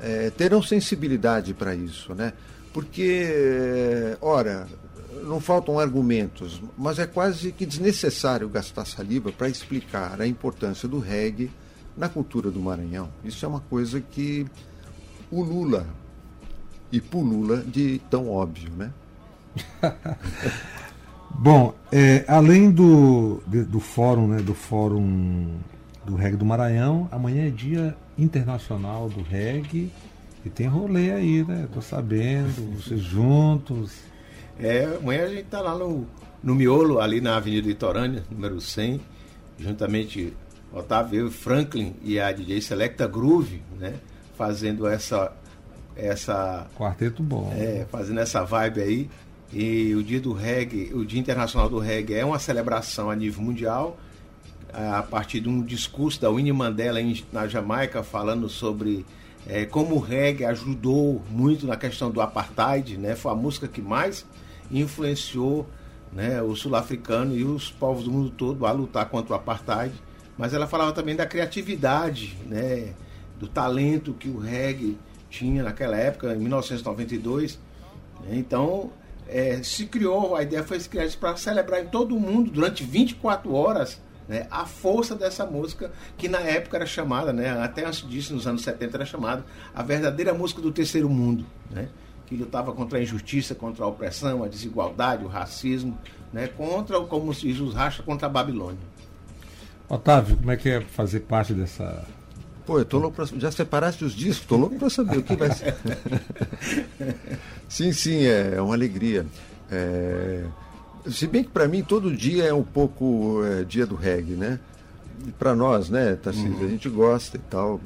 é, 0.00 0.30
terão 0.30 0.62
sensibilidade 0.62 1.52
para 1.52 1.74
isso, 1.74 2.14
né? 2.14 2.32
Porque, 2.76 4.18
ora, 4.20 4.68
não 5.24 5.40
faltam 5.40 5.78
argumentos, 5.78 6.60
mas 6.76 6.98
é 6.98 7.06
quase 7.06 7.50
que 7.50 7.64
desnecessário 7.64 8.50
gastar 8.50 8.84
saliva 8.84 9.32
para 9.32 9.48
explicar 9.48 10.20
a 10.20 10.26
importância 10.26 10.86
do 10.86 10.98
reggae 10.98 11.50
na 11.96 12.06
cultura 12.06 12.50
do 12.50 12.60
Maranhão. 12.60 13.08
Isso 13.24 13.46
é 13.46 13.48
uma 13.48 13.60
coisa 13.60 13.98
que 13.98 14.44
ulula 15.32 15.86
e 16.92 17.00
pulula 17.00 17.62
de 17.62 17.98
tão 18.10 18.28
óbvio, 18.28 18.70
né? 18.76 18.92
Bom, 21.30 21.74
é, 21.90 22.26
além 22.28 22.70
do, 22.70 23.42
do 23.46 23.80
fórum, 23.80 24.28
né, 24.28 24.42
do 24.42 24.52
fórum 24.52 25.48
do 26.04 26.14
reggae 26.14 26.36
do 26.36 26.44
Maranhão, 26.44 27.08
amanhã 27.10 27.46
é 27.46 27.50
dia 27.50 27.96
internacional 28.18 29.08
do 29.08 29.22
reggae 29.22 29.90
e 30.46 30.50
tem 30.50 30.68
rolê 30.68 31.10
aí, 31.10 31.44
né? 31.44 31.66
Tô 31.74 31.82
sabendo, 31.82 32.80
vocês 32.80 33.00
juntos. 33.00 33.92
É, 34.60 34.84
amanhã 34.84 35.24
a 35.24 35.28
gente 35.28 35.46
tá 35.46 35.60
lá 35.60 35.76
no, 35.76 36.06
no 36.40 36.54
Miolo, 36.54 37.00
ali 37.00 37.20
na 37.20 37.36
Avenida 37.36 37.66
Litorânea, 37.66 38.22
número 38.30 38.60
100, 38.60 39.00
juntamente 39.58 40.32
Otávio 40.72 41.32
Franklin 41.32 41.96
e 42.00 42.20
a 42.20 42.30
DJ 42.30 42.60
Selecta 42.60 43.08
Groove, 43.08 43.60
né? 43.76 43.94
Fazendo 44.38 44.86
essa 44.86 45.32
essa 45.96 46.68
quarteto 46.76 47.24
bom. 47.24 47.52
É, 47.52 47.84
fazendo 47.90 48.20
essa 48.20 48.44
vibe 48.44 48.80
aí. 48.80 49.10
E 49.52 49.94
o 49.96 50.02
dia 50.02 50.20
do 50.20 50.32
reggae, 50.32 50.92
o 50.94 51.04
Dia 51.04 51.18
Internacional 51.18 51.68
do 51.68 51.80
Reggae 51.80 52.14
é 52.14 52.24
uma 52.24 52.38
celebração 52.38 53.10
a 53.10 53.16
nível 53.16 53.42
mundial, 53.42 53.98
a 54.72 55.02
partir 55.02 55.40
de 55.40 55.48
um 55.48 55.60
discurso 55.62 56.20
da 56.20 56.30
Winnie 56.30 56.52
Mandela 56.52 57.00
na 57.32 57.48
Jamaica 57.48 58.02
falando 58.04 58.48
sobre 58.48 59.04
é, 59.48 59.64
como 59.64 59.94
o 59.94 59.98
reggae 59.98 60.44
ajudou 60.44 61.22
muito 61.30 61.66
na 61.66 61.76
questão 61.76 62.10
do 62.10 62.20
apartheid, 62.20 62.96
né? 62.96 63.14
Foi 63.14 63.30
a 63.32 63.34
música 63.34 63.68
que 63.68 63.80
mais 63.80 64.26
influenciou 64.70 65.66
né, 66.12 66.42
o 66.42 66.56
sul-africano 66.56 67.36
e 67.36 67.44
os 67.44 67.70
povos 67.70 68.04
do 68.04 68.10
mundo 68.10 68.30
todo 68.30 68.66
a 68.66 68.72
lutar 68.72 69.08
contra 69.08 69.34
o 69.34 69.36
apartheid. 69.36 69.94
Mas 70.36 70.52
ela 70.52 70.66
falava 70.66 70.92
também 70.92 71.14
da 71.14 71.26
criatividade, 71.26 72.36
né, 72.46 72.92
do 73.38 73.46
talento 73.46 74.12
que 74.14 74.28
o 74.28 74.38
reggae 74.38 74.98
tinha 75.30 75.62
naquela 75.62 75.96
época, 75.96 76.34
em 76.34 76.38
1992. 76.38 77.58
Então, 78.30 78.90
é, 79.28 79.62
se 79.62 79.86
criou, 79.86 80.34
a 80.34 80.42
ideia 80.42 80.64
foi 80.64 80.78
criar 80.80 81.08
para 81.18 81.36
celebrar 81.36 81.82
em 81.82 81.86
todo 81.86 82.16
o 82.16 82.20
mundo, 82.20 82.50
durante 82.50 82.82
24 82.82 83.52
horas, 83.52 84.00
né, 84.28 84.46
a 84.50 84.64
força 84.64 85.14
dessa 85.14 85.46
música, 85.46 85.90
que 86.16 86.28
na 86.28 86.40
época 86.40 86.76
era 86.76 86.86
chamada, 86.86 87.32
né, 87.32 87.50
até 87.62 87.84
antes 87.84 88.08
disso, 88.08 88.34
nos 88.34 88.46
anos 88.46 88.62
70, 88.62 88.96
era 88.96 89.04
chamada 89.04 89.44
a 89.74 89.82
verdadeira 89.82 90.34
música 90.34 90.60
do 90.60 90.72
terceiro 90.72 91.08
mundo, 91.08 91.44
né, 91.70 91.88
que 92.26 92.36
lutava 92.36 92.72
contra 92.72 92.98
a 92.98 93.02
injustiça, 93.02 93.54
contra 93.54 93.84
a 93.84 93.88
opressão, 93.88 94.42
a 94.42 94.48
desigualdade, 94.48 95.24
o 95.24 95.28
racismo, 95.28 95.96
né, 96.32 96.48
contra, 96.48 97.00
como 97.00 97.32
se 97.32 97.42
diz 97.42 97.60
os 97.60 97.74
rachas, 97.74 98.04
contra 98.04 98.26
a 98.26 98.30
Babilônia. 98.30 98.96
Otávio, 99.88 100.36
como 100.36 100.50
é 100.50 100.56
que 100.56 100.68
é 100.68 100.80
fazer 100.80 101.20
parte 101.20 101.54
dessa 101.54 102.04
Pô, 102.66 102.80
eu 102.80 102.84
tô 102.84 102.98
louco 102.98 103.14
pra... 103.14 103.24
Já 103.38 103.52
separaste 103.52 104.04
os 104.04 104.12
discos? 104.12 104.44
Tô 104.44 104.56
louco 104.56 104.76
para 104.76 104.90
saber 104.90 105.18
o 105.18 105.22
que 105.22 105.36
vai 105.36 105.52
ser. 105.52 105.76
sim, 107.68 107.92
sim, 107.92 108.24
é, 108.24 108.54
é 108.56 108.60
uma 108.60 108.74
alegria. 108.74 109.24
É... 109.70 110.44
Se 111.10 111.26
bem 111.26 111.44
que 111.44 111.50
para 111.50 111.68
mim 111.68 111.82
todo 111.82 112.14
dia 112.14 112.44
é 112.44 112.52
um 112.52 112.62
pouco 112.62 113.42
é, 113.44 113.64
dia 113.64 113.86
do 113.86 113.94
reggae, 113.94 114.34
né? 114.34 114.58
E 115.26 115.32
para 115.32 115.54
nós, 115.54 115.88
né, 115.88 116.14
Tarcísio, 116.14 116.58
uhum. 116.58 116.66
a 116.66 116.68
gente 116.68 116.88
gosta 116.88 117.36
e 117.36 117.40
tal. 117.40 117.80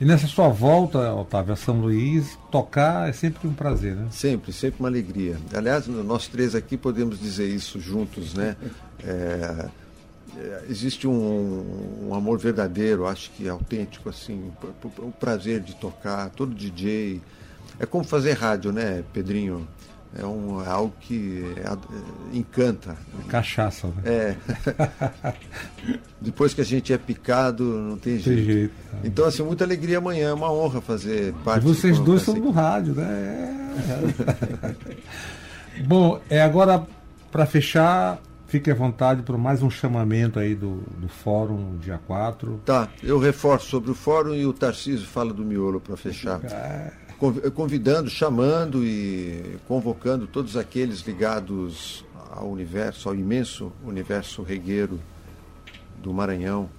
E 0.00 0.04
nessa 0.04 0.28
sua 0.28 0.48
volta, 0.48 1.12
Otávio, 1.12 1.52
a 1.52 1.56
São 1.56 1.80
Luís, 1.80 2.38
tocar 2.52 3.08
é 3.08 3.12
sempre 3.12 3.48
um 3.48 3.52
prazer, 3.52 3.96
né? 3.96 4.06
Sempre, 4.10 4.52
sempre 4.52 4.78
uma 4.78 4.88
alegria. 4.88 5.36
Aliás, 5.52 5.88
nós 5.88 6.28
três 6.28 6.54
aqui 6.54 6.76
podemos 6.76 7.18
dizer 7.18 7.48
isso 7.48 7.80
juntos, 7.80 8.34
né? 8.34 8.56
É, 9.00 9.68
é, 10.36 10.64
existe 10.68 11.06
um, 11.06 12.08
um, 12.08 12.14
amor 12.16 12.36
verdadeiro, 12.36 13.06
acho 13.06 13.30
que 13.30 13.48
autêntico, 13.48 14.08
assim, 14.08 14.50
o 14.98 15.12
prazer 15.12 15.60
de 15.60 15.76
tocar, 15.76 16.30
todo 16.30 16.52
DJ. 16.52 17.20
É 17.78 17.86
como 17.86 18.02
fazer 18.02 18.32
rádio, 18.32 18.72
né, 18.72 19.04
Pedrinho? 19.12 19.68
É, 20.16 20.24
um, 20.24 20.62
é 20.62 20.68
algo 20.68 20.92
que 21.00 21.44
é, 21.56 22.36
encanta. 22.36 22.96
Cachaça, 23.28 23.88
né? 23.88 24.02
É. 24.04 24.36
Depois 26.20 26.54
que 26.54 26.60
a 26.60 26.64
gente 26.64 26.92
é 26.92 26.98
picado, 26.98 27.64
não 27.64 27.98
tem, 27.98 28.14
tem 28.14 28.22
jeito. 28.22 28.44
jeito. 28.44 28.74
Então, 29.04 29.26
assim, 29.26 29.42
muita 29.42 29.64
alegria 29.64 29.98
amanhã, 29.98 30.30
é 30.30 30.32
uma 30.32 30.50
honra 30.50 30.80
fazer 30.80 31.34
parte. 31.44 31.64
E 31.64 31.68
vocês 31.68 31.98
dois 31.98 32.22
são 32.22 32.34
do 32.34 32.50
rádio, 32.50 32.94
né? 32.94 33.74
É. 35.76 35.82
Bom, 35.86 36.20
é 36.28 36.40
agora 36.40 36.86
para 37.30 37.46
fechar, 37.46 38.18
Fique 38.48 38.70
à 38.70 38.74
vontade 38.74 39.20
para 39.20 39.36
mais 39.36 39.62
um 39.62 39.68
chamamento 39.68 40.38
aí 40.38 40.54
do, 40.54 40.82
do 40.96 41.06
fórum, 41.06 41.76
dia 41.76 42.00
4. 42.06 42.62
Tá, 42.64 42.88
eu 43.02 43.18
reforço 43.18 43.68
sobre 43.68 43.90
o 43.90 43.94
fórum 43.94 44.34
e 44.34 44.46
o 44.46 44.54
Tarcísio 44.54 45.06
fala 45.06 45.34
do 45.34 45.44
miolo 45.44 45.78
para 45.78 45.98
fechar. 45.98 46.40
É. 46.44 46.90
Convidando, 47.54 48.08
chamando 48.08 48.84
e 48.84 49.58
convocando 49.66 50.28
todos 50.28 50.56
aqueles 50.56 51.00
ligados 51.00 52.04
ao 52.30 52.48
universo, 52.48 53.08
ao 53.08 53.14
imenso 53.14 53.72
universo 53.84 54.42
regueiro 54.42 55.00
do 56.00 56.14
Maranhão, 56.14 56.70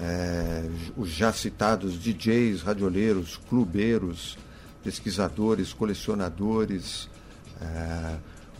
é, 0.00 0.66
os 0.96 1.10
já 1.10 1.30
citados 1.30 1.98
DJs, 2.00 2.62
radioleiros, 2.62 3.38
clubeiros, 3.48 4.38
pesquisadores, 4.82 5.74
colecionadores, 5.74 7.10
é, 7.60 8.16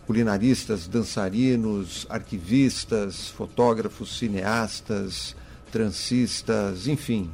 culinaristas, 0.07 0.87
dançarinos, 0.87 2.07
arquivistas, 2.11 3.29
fotógrafos, 3.29 4.19
cineastas, 4.19 5.35
transistas, 5.71 6.87
enfim, 6.87 7.31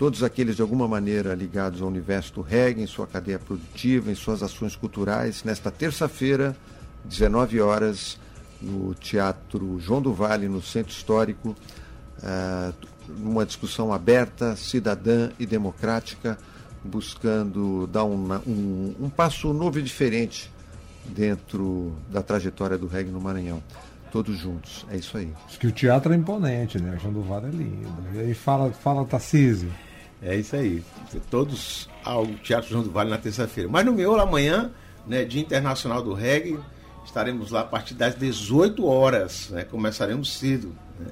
todos 0.00 0.22
aqueles 0.22 0.56
de 0.56 0.62
alguma 0.62 0.88
maneira 0.88 1.34
ligados 1.34 1.82
ao 1.82 1.88
universo 1.88 2.32
do 2.32 2.40
reggae, 2.40 2.82
em 2.82 2.86
sua 2.86 3.06
cadeia 3.06 3.38
produtiva, 3.38 4.10
em 4.10 4.14
suas 4.14 4.42
ações 4.42 4.74
culturais, 4.74 5.44
nesta 5.44 5.70
terça-feira, 5.70 6.56
19 7.04 7.60
horas, 7.60 8.18
no 8.62 8.94
Teatro 8.94 9.78
João 9.78 10.00
do 10.00 10.14
Vale, 10.14 10.48
no 10.48 10.62
Centro 10.62 10.90
Histórico, 10.90 11.50
uh, 11.50 12.74
uma 13.10 13.44
discussão 13.44 13.92
aberta, 13.92 14.56
cidadã 14.56 15.32
e 15.38 15.44
democrática, 15.44 16.38
buscando 16.82 17.86
dar 17.86 18.04
um, 18.04 18.26
um 18.98 19.10
passo 19.10 19.52
novo 19.52 19.80
e 19.80 19.82
diferente 19.82 20.50
dentro 21.04 21.94
da 22.10 22.22
trajetória 22.22 22.78
do 22.78 22.86
reggae 22.86 23.10
no 23.10 23.20
Maranhão. 23.20 23.62
Todos 24.10 24.38
juntos, 24.38 24.86
é 24.90 24.96
isso 24.96 25.18
aí. 25.18 25.30
Acho 25.46 25.60
que 25.60 25.66
o 25.66 25.72
teatro 25.72 26.14
é 26.14 26.16
imponente, 26.16 26.80
né? 26.80 26.96
O 26.96 26.98
João 26.98 27.12
do 27.12 27.22
Vale 27.22 27.48
é 27.48 27.50
lindo. 27.50 28.02
E 28.14 28.18
aí 28.20 28.32
fala, 28.32 28.72
fala 28.72 29.04
Tarcísio. 29.04 29.70
É 30.22 30.36
isso 30.36 30.54
aí. 30.54 30.82
Todos 31.30 31.88
ao 32.04 32.26
Teatro 32.26 32.68
João 32.68 32.82
do 32.82 32.90
Vale 32.90 33.10
na 33.10 33.18
terça-feira. 33.18 33.70
Mas 33.70 33.84
no 33.86 33.92
meu 33.92 34.18
amanhã, 34.20 34.70
né, 35.06 35.24
Dia 35.24 35.40
Internacional 35.40 36.02
do 36.02 36.12
Reggae, 36.12 36.58
estaremos 37.04 37.50
lá 37.50 37.60
a 37.60 37.64
partir 37.64 37.94
das 37.94 38.14
18 38.14 38.84
horas, 38.84 39.48
né? 39.50 39.64
Começaremos 39.64 40.32
cedo. 40.32 40.74
Né? 40.98 41.06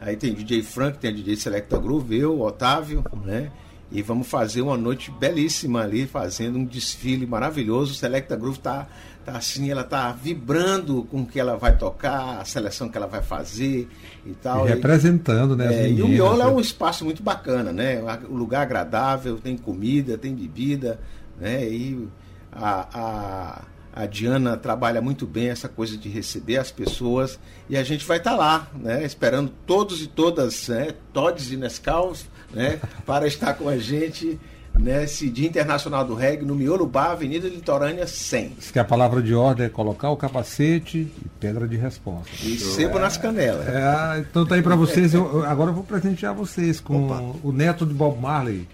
Aí 0.00 0.16
tem 0.16 0.34
DJ 0.34 0.62
Frank, 0.62 0.98
tem 0.98 1.14
DJ 1.14 1.36
Selecta 1.36 1.78
Groove, 1.78 2.18
eu, 2.18 2.40
Otávio, 2.40 3.02
né? 3.24 3.50
E 3.90 4.02
vamos 4.02 4.26
fazer 4.26 4.60
uma 4.60 4.76
noite 4.76 5.10
belíssima 5.10 5.82
ali, 5.82 6.06
fazendo 6.06 6.58
um 6.58 6.64
desfile 6.64 7.26
maravilhoso. 7.26 7.92
O 7.92 7.94
Selecta 7.94 8.36
Groove 8.36 8.58
está 8.58 8.88
tá 9.24 9.38
assim, 9.38 9.70
ela 9.70 9.82
tá 9.82 10.12
vibrando 10.12 11.04
com 11.04 11.22
o 11.22 11.26
que 11.26 11.40
ela 11.40 11.56
vai 11.56 11.76
tocar, 11.76 12.40
a 12.40 12.44
seleção 12.44 12.88
que 12.88 12.96
ela 12.96 13.06
vai 13.06 13.22
fazer 13.22 13.88
e 14.24 14.32
tal. 14.34 14.66
E 14.66 14.68
representando, 14.68 15.56
né? 15.56 15.86
É, 15.86 15.90
e 15.90 16.02
o 16.02 16.08
Miolo 16.08 16.42
é 16.42 16.46
um 16.46 16.60
espaço 16.60 17.04
muito 17.04 17.22
bacana, 17.22 17.72
né? 17.72 18.00
Um 18.28 18.36
lugar 18.36 18.62
agradável, 18.62 19.38
tem 19.38 19.56
comida, 19.56 20.18
tem 20.18 20.34
bebida, 20.34 21.00
né? 21.40 21.66
E 21.68 22.06
a, 22.52 22.88
a, 22.92 24.02
a 24.02 24.06
Diana 24.06 24.56
trabalha 24.56 25.00
muito 25.00 25.26
bem 25.26 25.48
essa 25.48 25.68
coisa 25.68 25.96
de 25.96 26.08
receber 26.08 26.58
as 26.58 26.70
pessoas 26.70 27.38
e 27.68 27.76
a 27.76 27.82
gente 27.82 28.04
vai 28.04 28.18
estar 28.18 28.32
tá 28.32 28.36
lá, 28.36 28.68
né? 28.74 29.04
Esperando 29.04 29.50
todos 29.66 30.02
e 30.02 30.06
todas, 30.06 30.68
né? 30.68 30.94
Todes 31.12 31.50
e 31.50 31.56
Nescals, 31.56 32.26
né? 32.52 32.80
Para 33.06 33.26
estar 33.26 33.54
com 33.54 33.68
a 33.68 33.78
gente 33.78 34.38
nesse 34.78 35.30
Dia 35.30 35.48
Internacional 35.48 36.04
do 36.04 36.14
Reggae 36.14 36.44
no 36.44 36.54
Miolo 36.54 36.86
Bar, 36.86 37.12
Avenida 37.12 37.48
Litorânea 37.48 38.06
100. 38.06 38.48
Diz 38.58 38.70
que 38.70 38.78
a 38.78 38.84
palavra 38.84 39.22
de 39.22 39.34
ordem 39.34 39.66
é 39.66 39.68
colocar 39.68 40.10
o 40.10 40.16
capacete 40.16 40.98
e 40.98 41.28
pedra 41.40 41.66
de 41.66 41.76
resposta. 41.76 42.30
E 42.42 42.58
sebo 42.58 42.98
é, 42.98 43.00
nas 43.00 43.16
canelas. 43.16 43.66
É, 43.68 44.18
então 44.20 44.44
tá 44.44 44.54
aí 44.54 44.62
para 44.62 44.76
vocês. 44.76 45.14
Eu, 45.14 45.44
agora 45.44 45.70
eu 45.70 45.74
vou 45.74 45.84
presentear 45.84 46.34
vocês 46.34 46.80
com 46.80 47.06
Opa. 47.06 47.38
o 47.42 47.52
neto 47.52 47.86
de 47.86 47.94
Bob 47.94 48.20
Marley. 48.20 48.68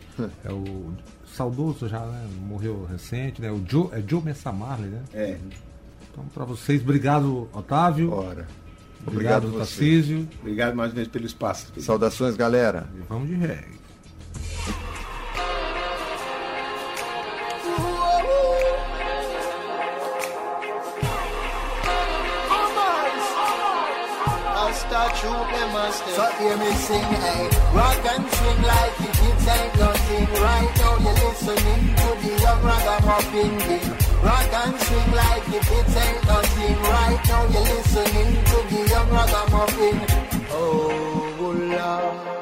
É 0.45 0.52
o 0.52 0.92
saudoso 1.35 1.88
já, 1.88 2.00
né? 2.00 2.26
Morreu 2.47 2.87
recente, 2.90 3.40
né? 3.40 3.50
O 3.50 3.62
Joe, 3.66 3.88
é 3.92 4.02
Joe 4.07 4.23
Messa 4.23 4.52
Marley, 4.52 4.90
né? 4.90 5.00
É. 5.14 5.37
Então 6.11 6.25
para 6.35 6.45
vocês, 6.45 6.83
obrigado 6.83 7.49
Otávio. 7.52 8.12
Ora. 8.12 8.47
Obrigado, 9.07 9.45
obrigado 9.45 9.59
Tarcísio. 9.59 10.28
Obrigado 10.40 10.75
mais 10.75 10.90
uma 10.90 10.97
vez 10.97 11.09
pelo 11.09 11.25
espaço. 11.25 11.73
Saudações, 11.78 12.37
galera. 12.37 12.87
E 12.95 13.02
vamos 13.09 13.28
de 13.28 13.35
reggae. 13.35 13.80
So 25.90 26.25
hear 26.38 26.56
me 26.56 26.70
sing, 26.87 27.02
hey. 27.02 27.49
Rock 27.75 28.06
and 28.12 28.26
swing 28.30 28.62
like 28.62 28.97
the 28.99 29.11
kids 29.18 29.47
ain't 29.49 29.75
nothing. 29.78 30.26
Right 30.40 30.73
now 30.78 30.94
you're 31.02 31.18
listening 31.18 31.82
to 32.00 32.09
the 32.23 32.32
young 32.42 32.62
ragamuffin. 32.62 33.52
Rock 34.23 34.52
and 34.62 34.80
swing 34.80 35.12
like 35.12 35.44
the 35.47 35.61
kids 35.68 35.97
ain't 35.97 36.25
nothing. 36.26 36.76
Right 36.94 37.20
now 37.26 37.42
you're 37.52 37.68
listening 37.75 38.30
to 38.50 38.56
the 38.70 38.80
young 38.88 39.11
ragamuffin. 39.11 39.97
Oh, 40.52 41.30
Lord. 41.50 42.39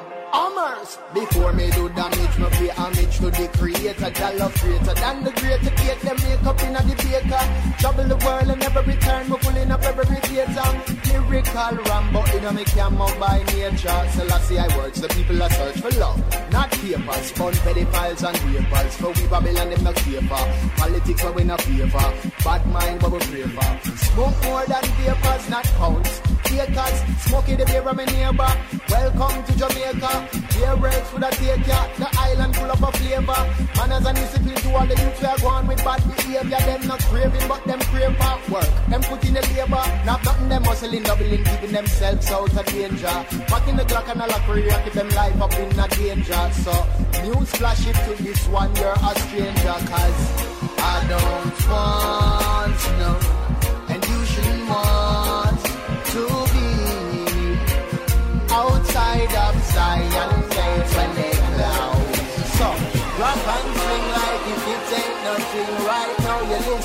Hammers. 0.88 1.14
Before 1.14 1.52
me 1.52 1.70
do 1.70 1.88
damage, 1.90 2.38
me 2.38 2.46
pay 2.50 2.68
homage 2.68 3.16
to 3.18 3.30
the 3.30 3.48
creator. 3.56 4.10
Jah 4.10 4.32
love 4.38 4.54
greater 4.60 4.94
than 4.94 5.24
the 5.24 5.30
greater 5.32 5.70
cake. 5.70 6.00
Them 6.00 6.16
make 6.16 6.44
up 6.44 6.62
in 6.62 6.76
a 6.76 6.82
the 6.82 6.94
baker. 6.96 7.78
Trouble 7.78 8.04
the 8.04 8.16
world 8.24 8.48
and 8.48 8.60
never 8.60 8.82
return. 8.82 9.28
Me 9.30 9.36
pulling 9.38 9.70
up 9.70 9.82
every 9.82 10.16
theater. 10.28 10.68
Lyrical 11.08 11.76
Rambo 11.84 12.24
in 12.36 12.44
a 12.44 12.52
me 12.52 12.64
camo 12.64 13.06
by 13.18 13.42
nature. 13.54 14.02
Selassie 14.12 14.58
I 14.58 14.76
words, 14.76 15.00
the 15.00 15.08
people 15.08 15.42
are 15.42 15.50
search 15.50 15.80
for 15.80 15.90
love. 15.98 16.18
Not 16.52 16.70
papers, 16.70 17.30
fun 17.32 17.52
pedophiles 17.54 18.22
and 18.28 18.38
rapers. 18.44 18.94
For 18.96 19.12
we 19.12 19.26
Babylon 19.28 19.70
them 19.70 19.84
not 19.84 19.96
paper. 19.96 20.44
Politics 20.76 21.22
where 21.24 21.32
we 21.32 21.44
not 21.44 21.60
favor. 21.62 22.12
Bad 22.44 22.66
mind 22.66 23.02
where 23.02 23.10
we 23.10 23.42
for. 23.42 23.96
Smoke 23.96 24.44
more 24.44 24.66
than 24.66 24.82
papers, 24.82 25.48
not 25.50 25.64
pounds. 25.78 25.97
Smoky 27.18 27.56
the 27.56 27.64
beer 27.66 27.82
of 27.82 27.96
my 27.96 28.04
neighbor. 28.04 28.48
Welcome 28.88 29.42
to 29.44 29.52
Jamaica. 29.58 30.28
Beer 30.54 30.76
breaks 30.76 31.12
with 31.12 31.24
a 31.24 31.30
take 31.34 31.66
ya. 31.66 31.86
The 31.98 32.08
island 32.18 32.54
full 32.56 32.70
of 32.70 32.82
a 32.82 32.92
flavor. 32.92 33.40
Manners 33.76 34.06
and 34.06 34.16
discipline 34.16 34.54
to 34.56 34.68
all 34.76 34.86
the 34.86 34.94
youths 34.94 35.20
we 35.20 35.26
are 35.26 35.38
going 35.38 35.66
with 35.66 35.84
bad 35.84 36.02
behavior. 36.06 36.58
Them 36.58 36.86
not 36.86 37.00
craving, 37.00 37.48
but 37.48 37.64
them 37.64 37.80
crave 37.90 38.16
for 38.16 38.52
work. 38.52 38.70
Them 38.88 39.02
put 39.02 39.24
in 39.24 39.34
the 39.34 39.42
labor. 39.54 39.82
Not 40.06 40.24
nothing 40.24 40.48
them 40.48 40.64
hustling, 40.64 41.02
doubling, 41.02 41.44
keeping 41.44 41.72
themselves 41.72 42.30
out 42.30 42.56
of 42.56 42.66
danger. 42.66 43.16
Back 43.50 43.68
in 43.68 43.76
the 43.76 43.84
Glock 43.84 44.08
and 44.10 44.22
a 44.22 44.26
lock 44.26 44.42
career, 44.42 44.80
keep 44.84 44.92
them 44.92 45.08
life 45.10 45.40
up 45.42 45.52
in 45.54 45.78
a 45.78 45.88
danger. 45.88 46.50
So, 46.62 46.72
news 47.24 47.50
flash 47.50 47.86
it 47.86 47.96
to 48.06 48.22
this 48.22 48.46
one, 48.48 48.74
you're 48.76 48.92
a 48.94 49.18
stranger. 49.18 49.76
Cause 49.90 50.20
I 50.78 51.04
don't 51.08 51.68
want 51.68 52.78
to 52.78 53.47
outside 59.08 59.34
of 59.34 59.64
Zion 59.72 60.40
gates 60.50 60.94
when 60.96 61.14
they 61.16 61.30
cloud. 61.30 62.14
So, 62.58 62.68
rock 63.20 63.40
and 63.56 63.68
swing 63.80 64.06
like 64.16 64.44
if 64.52 64.68
it 64.74 64.84
ain't 65.00 65.16
nothing 65.24 65.87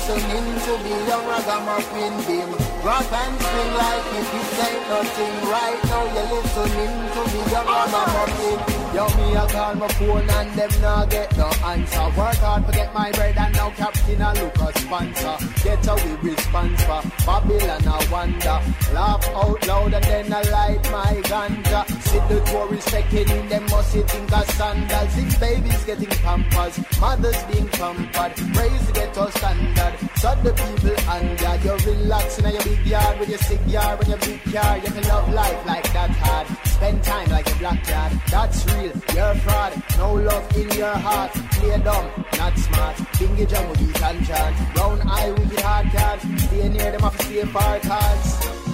listening 0.06 0.54
to 0.60 0.72
the 0.84 0.94
young 1.08 1.26
ragamuffin 1.26 2.14
beam. 2.26 2.50
Rock 2.84 3.10
and 3.10 3.40
swing 3.40 3.72
like 3.74 4.06
if 4.20 4.34
it 4.34 4.60
ain't 4.68 4.88
nothing 4.88 5.36
right 5.48 5.80
now. 5.84 6.04
You're 6.12 6.28
listening 6.34 6.94
to 7.14 7.20
the 7.32 7.50
young 7.50 7.66
ragamuffin. 7.66 8.84
Yo, 8.94 9.08
me 9.16 9.34
a 9.34 9.46
call 9.48 9.74
my 9.74 9.88
phone 9.88 10.30
and 10.30 10.50
them 10.52 10.70
not 10.82 11.10
get 11.10 11.36
no 11.36 11.50
answer. 11.64 12.04
Work 12.16 12.36
hard 12.36 12.66
to 12.66 12.72
get 12.72 12.94
my 12.94 13.10
bread 13.12 13.36
and 13.36 13.54
now 13.54 13.70
Captain 13.70 14.22
a 14.22 14.34
look 14.34 14.56
a 14.56 14.78
sponsor. 14.78 15.36
Get 15.64 15.86
a 15.88 15.94
we 16.04 16.30
response 16.30 16.82
for 16.84 17.02
Babylon 17.26 17.88
I 17.88 18.08
wonder. 18.12 18.60
Laugh 18.92 19.26
out 19.28 19.66
loud 19.66 19.94
and 19.94 20.04
then 20.04 20.32
I 20.32 20.42
light 20.42 20.92
my 20.92 21.14
ganja. 21.24 21.80
See 22.02 22.18
the 22.28 22.40
tourists 22.44 22.90
checking 22.90 23.28
in, 23.28 23.48
them 23.48 23.64
must 23.64 23.92
think 23.92 24.32
of 24.32 24.50
sandals. 24.50 25.18
If 25.18 25.40
babies 25.40 25.84
getting 25.84 26.08
pampers, 26.22 26.78
mothers 27.00 27.42
being 27.44 27.68
pampered. 27.68 28.38
Raise 28.56 28.86
the 28.86 28.92
ghetto 28.92 29.30
standard. 29.30 29.93
So 30.16 30.34
the 30.42 30.52
people 30.52 31.10
under 31.10 31.54
you 31.64 31.76
relaxing 31.86 32.46
in 32.46 32.52
your 32.52 32.64
big 32.64 32.86
yard 32.86 33.18
with 33.18 33.28
your 33.28 33.38
cigar 33.38 33.96
and 33.98 34.08
your 34.08 34.18
big 34.18 34.40
car. 34.52 34.78
You 34.78 34.90
can 34.90 35.08
love 35.08 35.32
life 35.32 35.66
like 35.66 35.92
that 35.92 36.10
hard. 36.10 36.46
Spend 36.66 37.02
time 37.02 37.30
like 37.30 37.50
a 37.50 37.58
black 37.58 37.84
card. 37.84 38.12
That's 38.30 38.64
real. 38.66 38.92
You're 39.14 39.30
a 39.30 39.38
fraud. 39.38 39.82
No 39.98 40.14
love 40.14 40.56
in 40.56 40.70
your 40.78 40.94
heart. 40.94 41.32
Play 41.32 41.78
dumb, 41.78 42.06
not 42.38 42.58
smart. 42.58 42.96
Bingy 43.16 43.48
jam 43.48 43.68
with 43.68 43.82
eat 43.82 44.02
and 44.02 44.26
chant. 44.26 44.74
Brown 44.74 45.00
eye 45.06 45.30
your 45.52 45.60
hard 45.62 45.86
cards. 45.92 46.22
Stay 46.44 46.68
near 46.68 46.90
them 46.92 47.04
off 47.04 47.20
stay 47.22 47.44
far 47.44 47.78
cards. 47.80 48.28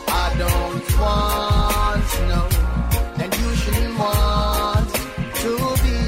I 0.08 0.34
don't 0.38 0.84
want 1.00 2.10
know. 2.28 2.48
And 3.22 3.34
you 3.34 3.54
shouldn't 3.56 3.98
want 3.98 4.90
to 5.42 5.52
be 5.84 6.00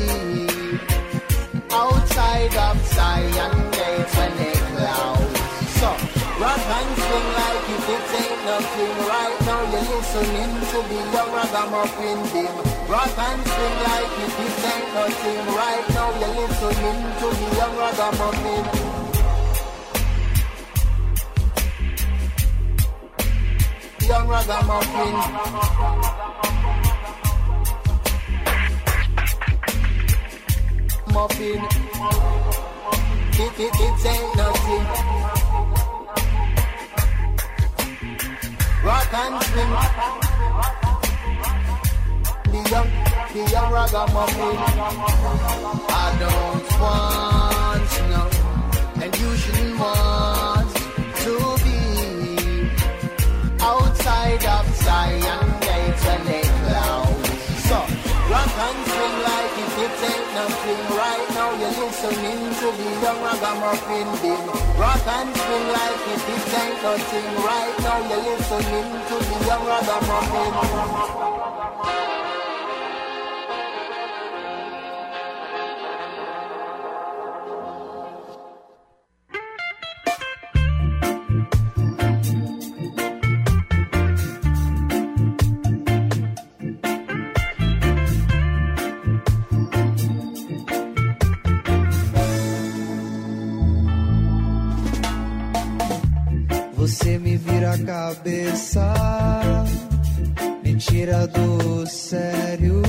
outside 1.70 2.56
of 2.56 2.86
Zion 2.94 3.71
listening 10.14 10.52
to 10.68 10.78
the 10.88 11.00
young 11.12 11.32
ragamuffin 11.32 12.18
beam. 12.32 12.56
Rock 12.86 13.18
and 13.18 13.40
swing 13.48 13.76
like 13.80 14.12
it 14.20 14.32
ain't 14.72 14.88
nothing 14.92 15.46
right 15.56 15.86
now. 15.94 16.08
You're 16.20 16.34
listening 16.36 17.00
to 17.18 17.26
the 17.40 17.48
young 17.56 17.74
ragamuffin. 17.80 18.64
Young 24.06 24.28
ragamuffin. 24.28 25.14
Muffin. 31.14 31.60
It, 33.34 33.52
it, 33.58 33.74
it 33.80 34.06
ain't 34.06 34.36
and 39.14 39.42
swing. 39.44 39.72
The 42.52 42.60
young, 42.70 42.90
the 43.32 43.42
young 43.50 43.72
ragamuffin. 43.72 44.56
I 45.88 46.08
don't 46.22 46.66
want 46.80 47.92
know, 48.10 48.28
and 49.02 49.12
you 49.20 49.30
shouldn't 49.36 49.78
want 49.78 50.70
to 51.24 51.34
be 51.64 51.78
outside 53.60 54.44
of 54.44 54.66
Zion 54.76 55.46
gates 55.60 56.02
when 56.06 56.20
they 56.26 56.42
cloud. 56.42 57.26
So, 57.68 57.76
rock 58.32 58.54
and 58.66 58.80
swing 58.90 59.16
like 59.28 59.54
if 59.64 59.78
it 59.84 59.94
ain't 60.10 60.26
nothing 60.40 60.82
right 60.96 61.28
now. 61.36 61.50
You're 61.60 61.76
listening 61.84 62.41
ragamuffin 63.32 64.08
beam. 64.20 64.44
Rock 64.78 65.06
and 65.06 65.36
swing 65.36 65.68
like 65.68 66.04
if 66.12 66.28
it 66.28 66.54
ain't 66.60 66.82
nothing 66.82 67.28
right 67.48 67.76
now. 67.80 67.98
You're 68.08 68.22
listening 68.36 68.88
to 69.08 69.16
the 69.28 69.36
young 69.46 69.64
ragamuffin. 69.66 70.52
Cabeça, 98.14 98.92
me 100.62 100.76
tira 100.76 101.26
do 101.26 101.86
sério. 101.86 102.82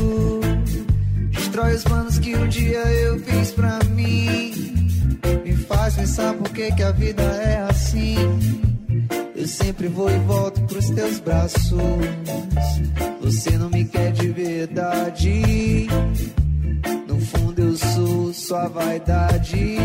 Destrói 1.31 1.75
os 1.75 1.83
planos 1.83 2.19
que 2.19 2.35
um 2.35 2.47
dia 2.47 2.79
eu 2.79 3.19
fiz 3.19 3.51
pra 3.51 3.79
mim. 3.95 4.51
Me 5.45 5.55
faz 5.55 5.95
pensar 5.95 6.33
por 6.33 6.49
que, 6.49 6.71
que 6.73 6.83
a 6.83 6.91
vida 6.91 7.21
é 7.21 7.65
assim. 7.69 8.15
Eu 9.35 9.47
sempre 9.47 9.87
vou 9.87 10.09
e 10.09 10.19
volto 10.19 10.61
pros 10.63 10.89
teus 10.89 11.19
braços. 11.19 11.71
Você 13.21 13.57
não 13.57 13.69
me 13.69 13.85
quer 13.85 14.11
de 14.11 14.29
verdade. 14.29 15.87
No 17.07 17.19
fundo 17.19 17.61
eu 17.61 17.77
sou 17.77 18.33
sua 18.33 18.67
vaidade. 18.67 19.77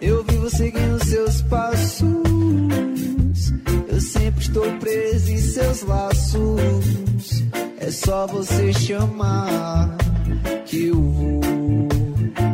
Eu 0.00 0.22
vivo 0.24 0.48
seguindo 0.50 1.04
seus 1.04 1.42
passos. 1.42 2.39
Estou 4.50 4.68
preso 4.80 5.30
em 5.30 5.38
seus 5.38 5.82
laços. 5.82 7.44
É 7.78 7.88
só 7.88 8.26
você 8.26 8.72
chamar 8.72 9.96
que 10.66 10.88
eu 10.88 11.00
vou. 11.00 11.40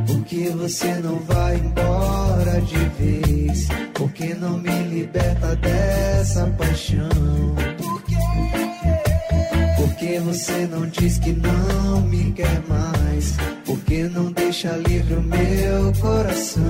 Porque 0.07 0.51
você 0.51 0.93
não 0.97 1.19
vai 1.21 1.57
embora 1.57 2.61
de 2.61 2.77
vez. 3.01 3.69
Porque 3.95 4.35
não 4.35 4.59
me 4.59 4.83
liberta 4.91 5.57
dessa 5.57 6.47
paixão. 6.59 7.09
Porque 9.79 10.21
você 10.21 10.69
não 10.71 10.87
diz 10.89 11.17
que 11.17 11.33
não 11.33 12.03
me 12.03 12.31
quer 12.33 12.63
mais. 12.69 13.37
Porque 13.65 14.03
não 14.03 14.31
deixa 14.33 14.77
livre 14.77 15.15
o 15.15 15.23
meu 15.23 15.95
coração. 15.99 16.63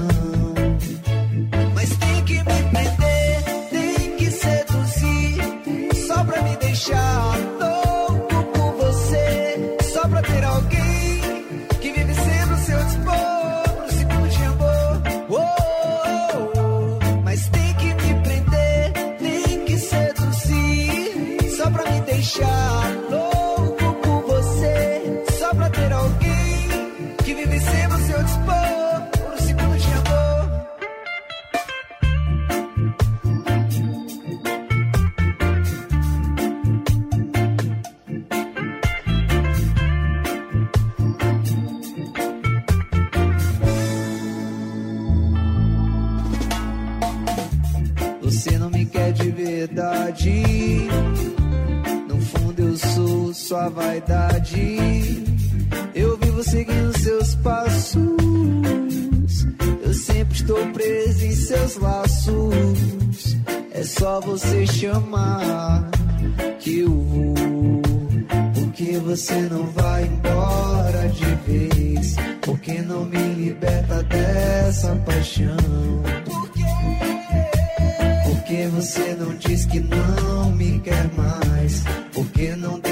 Mas 1.75 1.97
tem 1.97 2.16
pra 6.89 7.56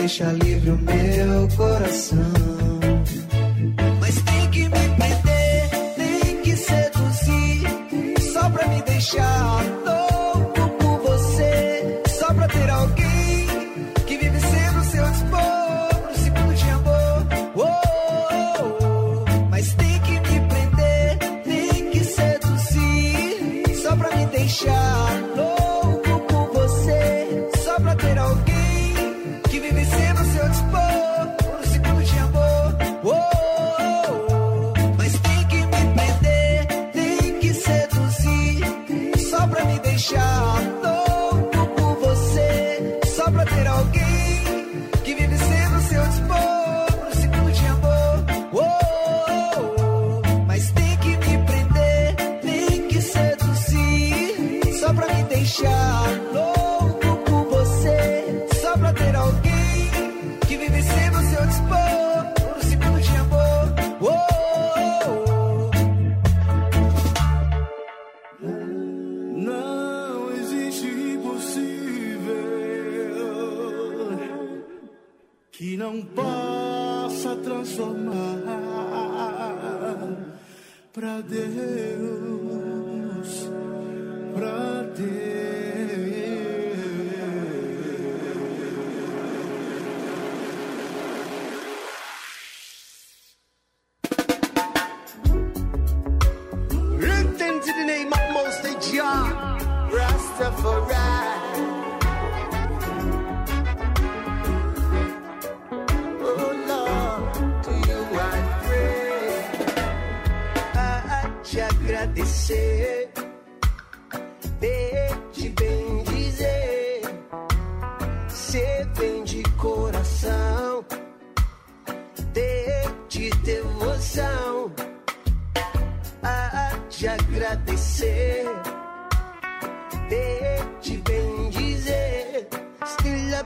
deixa 0.04 0.30
livre 0.32 0.70
o 0.70 0.76
meu 0.76 1.48
coração. 1.56 2.34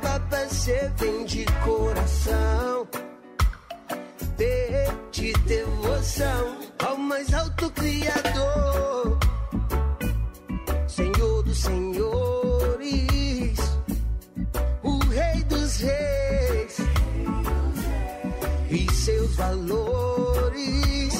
batata 0.02 0.48
cê 0.48 0.90
vem 0.96 1.24
de 1.24 1.44
coração. 1.64 2.88
De 5.10 5.32
devoção 5.32 6.58
ao 6.86 6.96
mais 6.96 7.34
alto 7.34 7.68
Criador, 7.72 9.18
Senhor 10.86 11.42
dos 11.42 11.58
Senhores, 11.58 13.58
o 14.84 14.98
Rei 15.08 15.42
dos 15.42 15.80
Reis 15.80 16.76
e 18.70 18.92
seus 18.92 19.34
valores. 19.34 21.14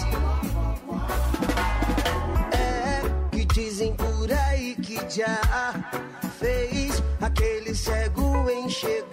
É 2.52 3.02
que 3.32 3.44
dizem 3.46 3.96
por 3.96 4.32
aí 4.32 4.76
que 4.76 4.94
já. 5.10 6.07
shake 8.78 9.07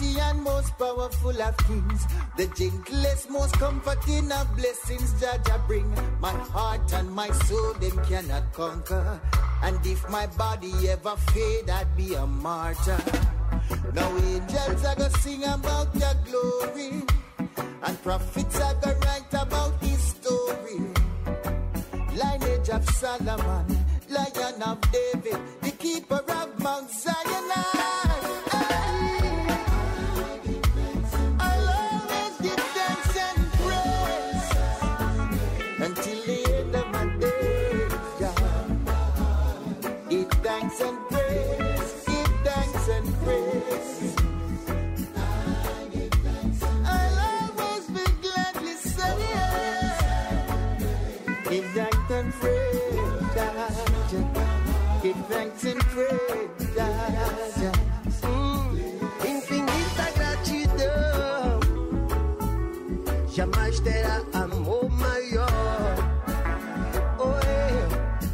mighty 0.00 0.20
and 0.20 0.42
most 0.42 0.76
powerful 0.78 1.42
of 1.42 1.56
kings, 1.58 2.06
the 2.36 2.46
gentlest, 2.48 3.30
most 3.30 3.54
comforting 3.54 4.30
of 4.32 4.56
blessings 4.56 5.12
Jaja 5.14 5.66
bring. 5.66 5.92
My 6.20 6.30
heart 6.30 6.92
and 6.94 7.10
my 7.10 7.30
soul 7.30 7.74
them 7.74 8.04
cannot 8.04 8.52
conquer, 8.52 9.20
and 9.62 9.84
if 9.86 10.08
my 10.10 10.26
body 10.26 10.72
ever 10.88 11.16
fade, 11.32 11.70
I'd 11.70 11.96
be 11.96 12.14
a 12.14 12.26
martyr. 12.26 12.98
Now 13.94 14.16
angels 14.16 14.84
are 14.84 14.94
gonna 14.96 15.10
sing 15.18 15.44
about 15.44 15.94
your 15.94 16.14
glory, 16.24 17.02
and 17.82 18.02
prophets 18.02 18.60
are 18.60 18.74
gonna 18.74 18.98
write 19.00 19.34
about 19.34 19.82
his 19.82 20.02
story. 20.02 20.80
Lineage 22.14 22.70
of 22.70 22.88
Solomon, 22.90 23.86
Lion 24.08 24.62
of 24.62 24.80
David, 24.92 25.38
the 25.62 25.70
keeper 25.78 26.22
of 26.28 26.58
Mount 26.60 26.90
Zion. 26.90 27.77
thanks 55.28 55.64
and 55.64 55.80
praise. 55.92 56.08
Infinita 59.24 60.10
gratidão. 60.16 61.60
Jamais 63.28 63.80
terá 63.80 64.22
amor 64.32 64.88
maior. 64.90 65.94
Oh, 67.18 67.38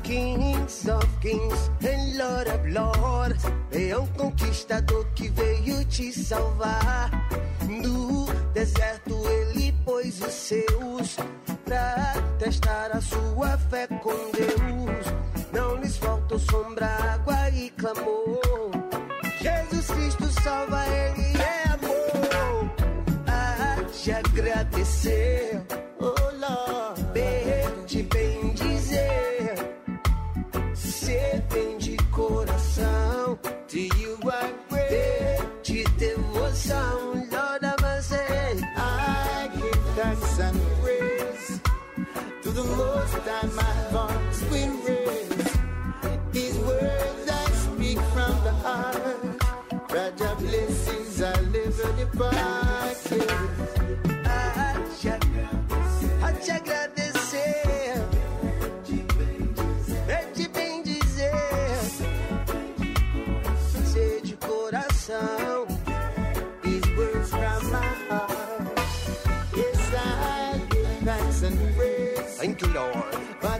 kings 0.02 0.88
of 0.88 1.06
kings 1.20 1.70
and 1.82 2.16
Lord 2.16 2.48
of 2.48 2.66
lords. 2.70 3.44
É 3.72 3.96
um 3.98 4.06
conquistador 4.16 5.04
que 5.14 5.28
veio 5.28 5.84
te 5.86 6.12
salvar. 6.12 7.10
No 7.68 8.26
deserto 8.52 9.26
ele 9.28 9.72
pôs 9.84 10.20
o 10.20 10.30
seu 10.30 10.83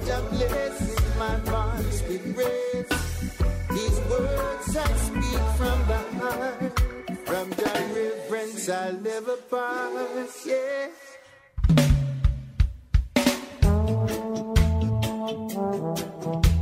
such 0.04 0.18
a 0.18 0.22
blessing, 0.28 1.18
my 1.18 1.36
voice 1.36 2.02
with 2.08 2.36
raise. 2.36 2.88
These 3.70 4.00
words 4.10 4.76
I 4.76 4.92
speak 4.96 5.40
from 5.56 5.78
the 5.86 5.98
heart, 6.18 6.80
from 7.24 7.50
thy 7.50 7.78
reverence 7.94 8.68
I'll 8.68 8.92
never 8.94 9.36
pass, 9.50 10.46
yeah. 10.46 10.88
Thank 15.26 16.44
you. 16.44 16.53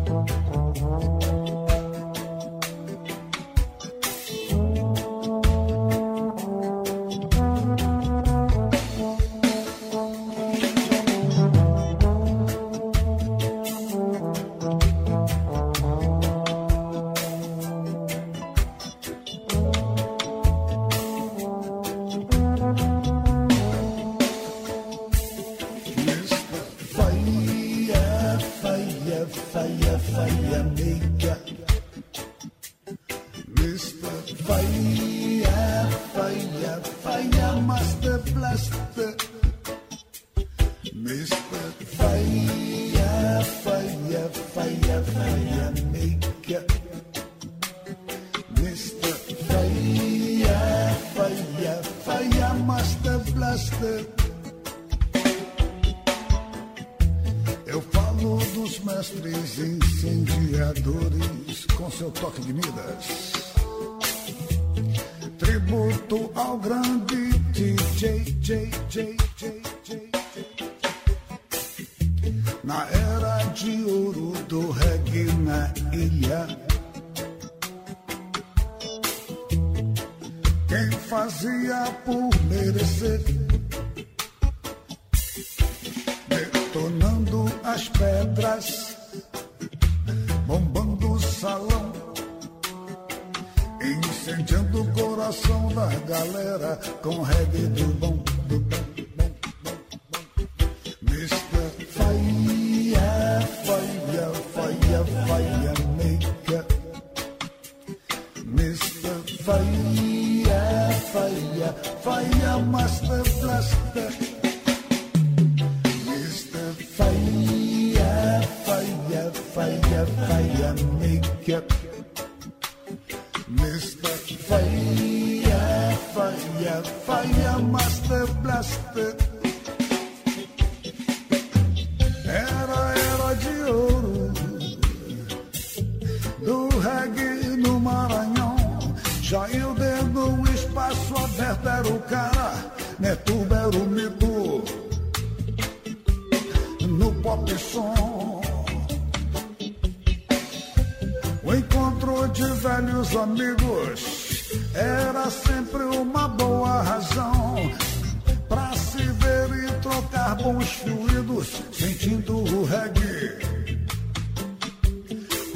país. 34.53 35.12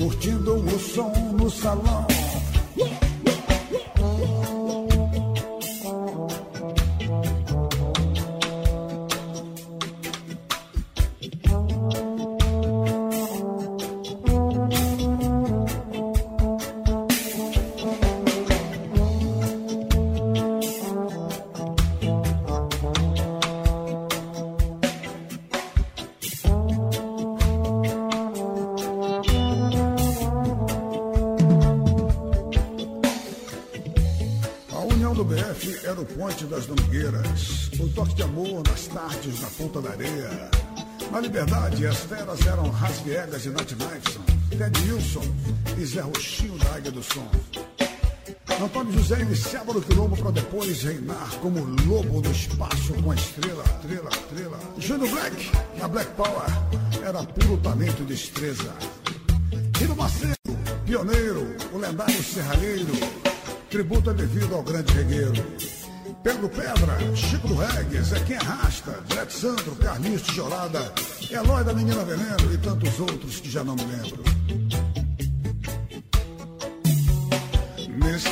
curtindo 0.07 0.55
o 0.55 0.79
som 0.79 1.13
no 1.37 1.51
salão. 1.51 2.16
verdade, 41.47 41.87
as 41.87 41.99
feras 41.99 42.47
eram 42.47 42.71
Rasviegas 42.71 43.47
e 43.47 43.51
Nat 43.51 43.73
Knifeson, 43.73 44.25
Ted 44.51 44.91
Wilson 44.91 45.23
e 45.79 45.85
Zé 45.85 46.01
Roxinho 46.01 46.59
da 46.59 46.75
Águia 46.75 46.91
do 46.91 47.03
Som. 47.03 47.29
Antônio 48.61 48.93
José 48.93 49.21
iniciava 49.21 49.73
no 49.73 49.81
quilombo 49.81 50.17
para 50.17 50.33
depois 50.33 50.83
reinar 50.83 51.31
como 51.41 51.61
lobo 51.87 52.21
no 52.21 52.31
espaço 52.31 52.95
com 52.95 53.13
a 53.13 53.15
estrela, 53.15 53.63
estrela, 53.65 54.11
estrela. 54.11 54.59
Júnior 54.79 55.11
Black, 55.11 55.53
na 55.79 55.89
Black 55.89 56.11
Power, 56.13 56.47
era 57.07 57.23
puro 57.23 57.57
talento 57.59 58.03
e 58.03 58.07
destreza. 58.07 58.75
Rino 59.79 59.95
Macedo, 59.95 60.35
pioneiro, 60.85 61.57
o 61.73 61.79
lendário 61.79 62.23
serralheiro, 62.25 62.93
tributo 63.71 64.11
é 64.11 64.15
devido 64.15 64.55
ao 64.55 64.63
grande 64.63 64.93
regueiro. 64.95 65.76
Pedro 66.27 66.49
Pedra, 66.49 66.99
Chico 67.15 67.47
do 67.47 67.55
Regis, 67.55 68.13
é 68.13 68.19
quem 68.25 68.37
arrasta, 68.37 68.99
Brett 69.09 69.33
Sandro, 69.33 69.77
Carlinhos 69.77 70.23
Tijolada, 70.23 70.93
Eloy 71.31 71.63
da 71.63 71.73
Menina 71.73 72.05
Veneno 72.05 72.53
e 72.53 72.59
tantos 72.59 72.99
outros 72.99 73.39
que 73.39 73.49
já 73.49 73.63
não 73.63 73.77
me 73.77 73.85
lembro. 73.85 74.25
Mr. 77.79 78.27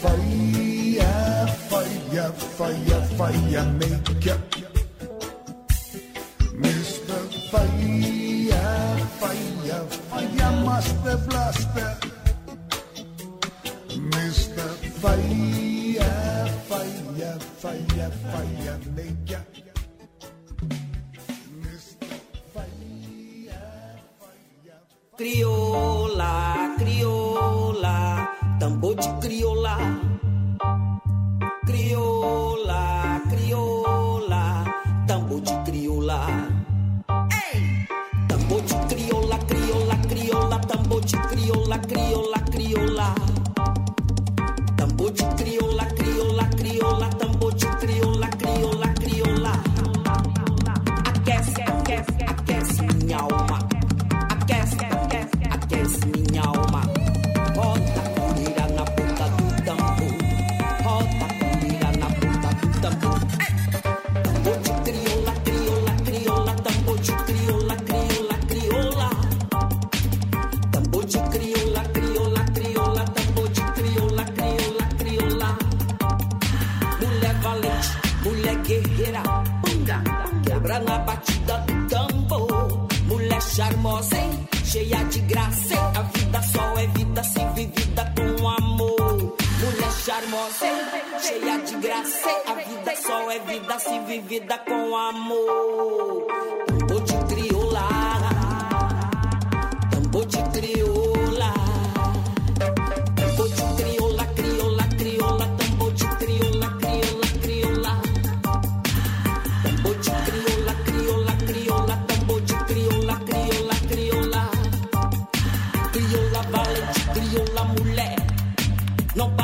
Faia, 0.00 1.46
Faia, 1.70 2.32
Faia, 2.32 3.02
Faia, 3.16 3.62
make 3.62 4.30
up. 4.30 4.57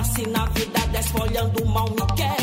Nasce 0.05 0.27
na 0.29 0.45
vida 0.45 0.81
desfolhando 0.93 1.63
o 1.63 1.67
mal 1.67 1.89
me 1.89 2.07
quer. 2.15 2.37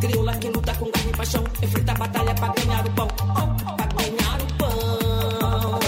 Crioula 0.00 0.32
é. 0.32 0.38
que 0.38 0.48
luta 0.48 0.74
com 0.74 0.90
garra 0.90 1.08
e 1.08 1.16
paixão. 1.16 1.44
Enfrenta 1.62 1.92
a 1.92 1.94
batalha 1.94 2.34
pra 2.34 2.48
ganhar 2.48 2.86
o 2.86 2.90
pão. 2.90 3.08
Oh, 3.20 3.70
oh 3.70 3.76
pra 3.76 3.86
ganhar 3.86 4.42
o 4.42 4.46
pão. 4.58 5.78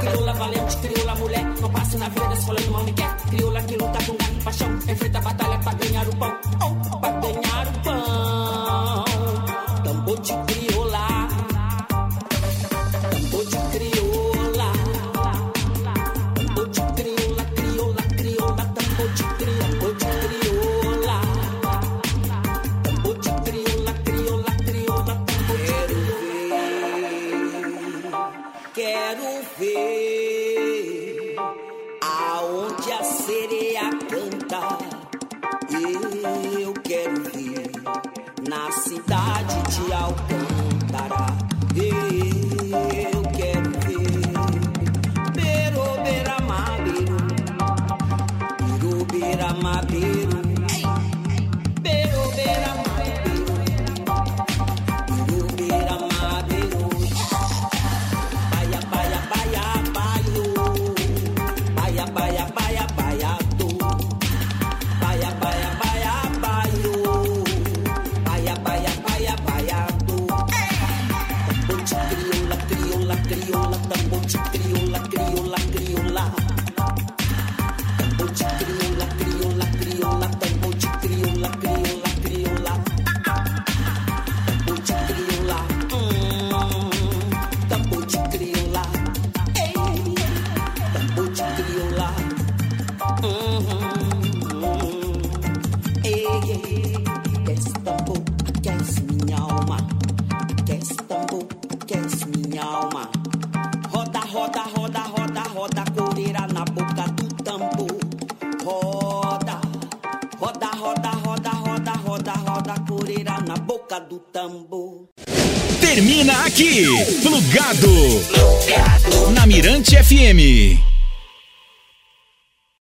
Crioula 0.00 0.32
valente, 0.32 0.76
crioula 0.78 1.14
mulher. 1.14 1.44
Não 1.60 1.70
passe 1.70 1.96
na 1.98 2.08
vida 2.08 2.26
desfolhando 2.26 2.68
o 2.68 2.72
mal 2.72 2.82
me 2.82 2.92
quer. 2.92 3.16
Crioula 3.28 3.60
é. 3.60 3.62
que 3.62 3.76
luta 3.76 4.04
com 4.04 4.16
garra 4.16 4.32
e 4.32 4.42
paixão. 4.42 4.74
Enfrenta 4.88 5.18
a 5.18 5.20
batalha 5.20 5.58
pra 5.58 5.72
ganhar 5.74 6.08
o 6.08 6.16
pão. 6.16 6.40
Oh, 6.60 6.96
oh 6.96 6.98
pra 6.98 7.10
ganhar 7.10 7.49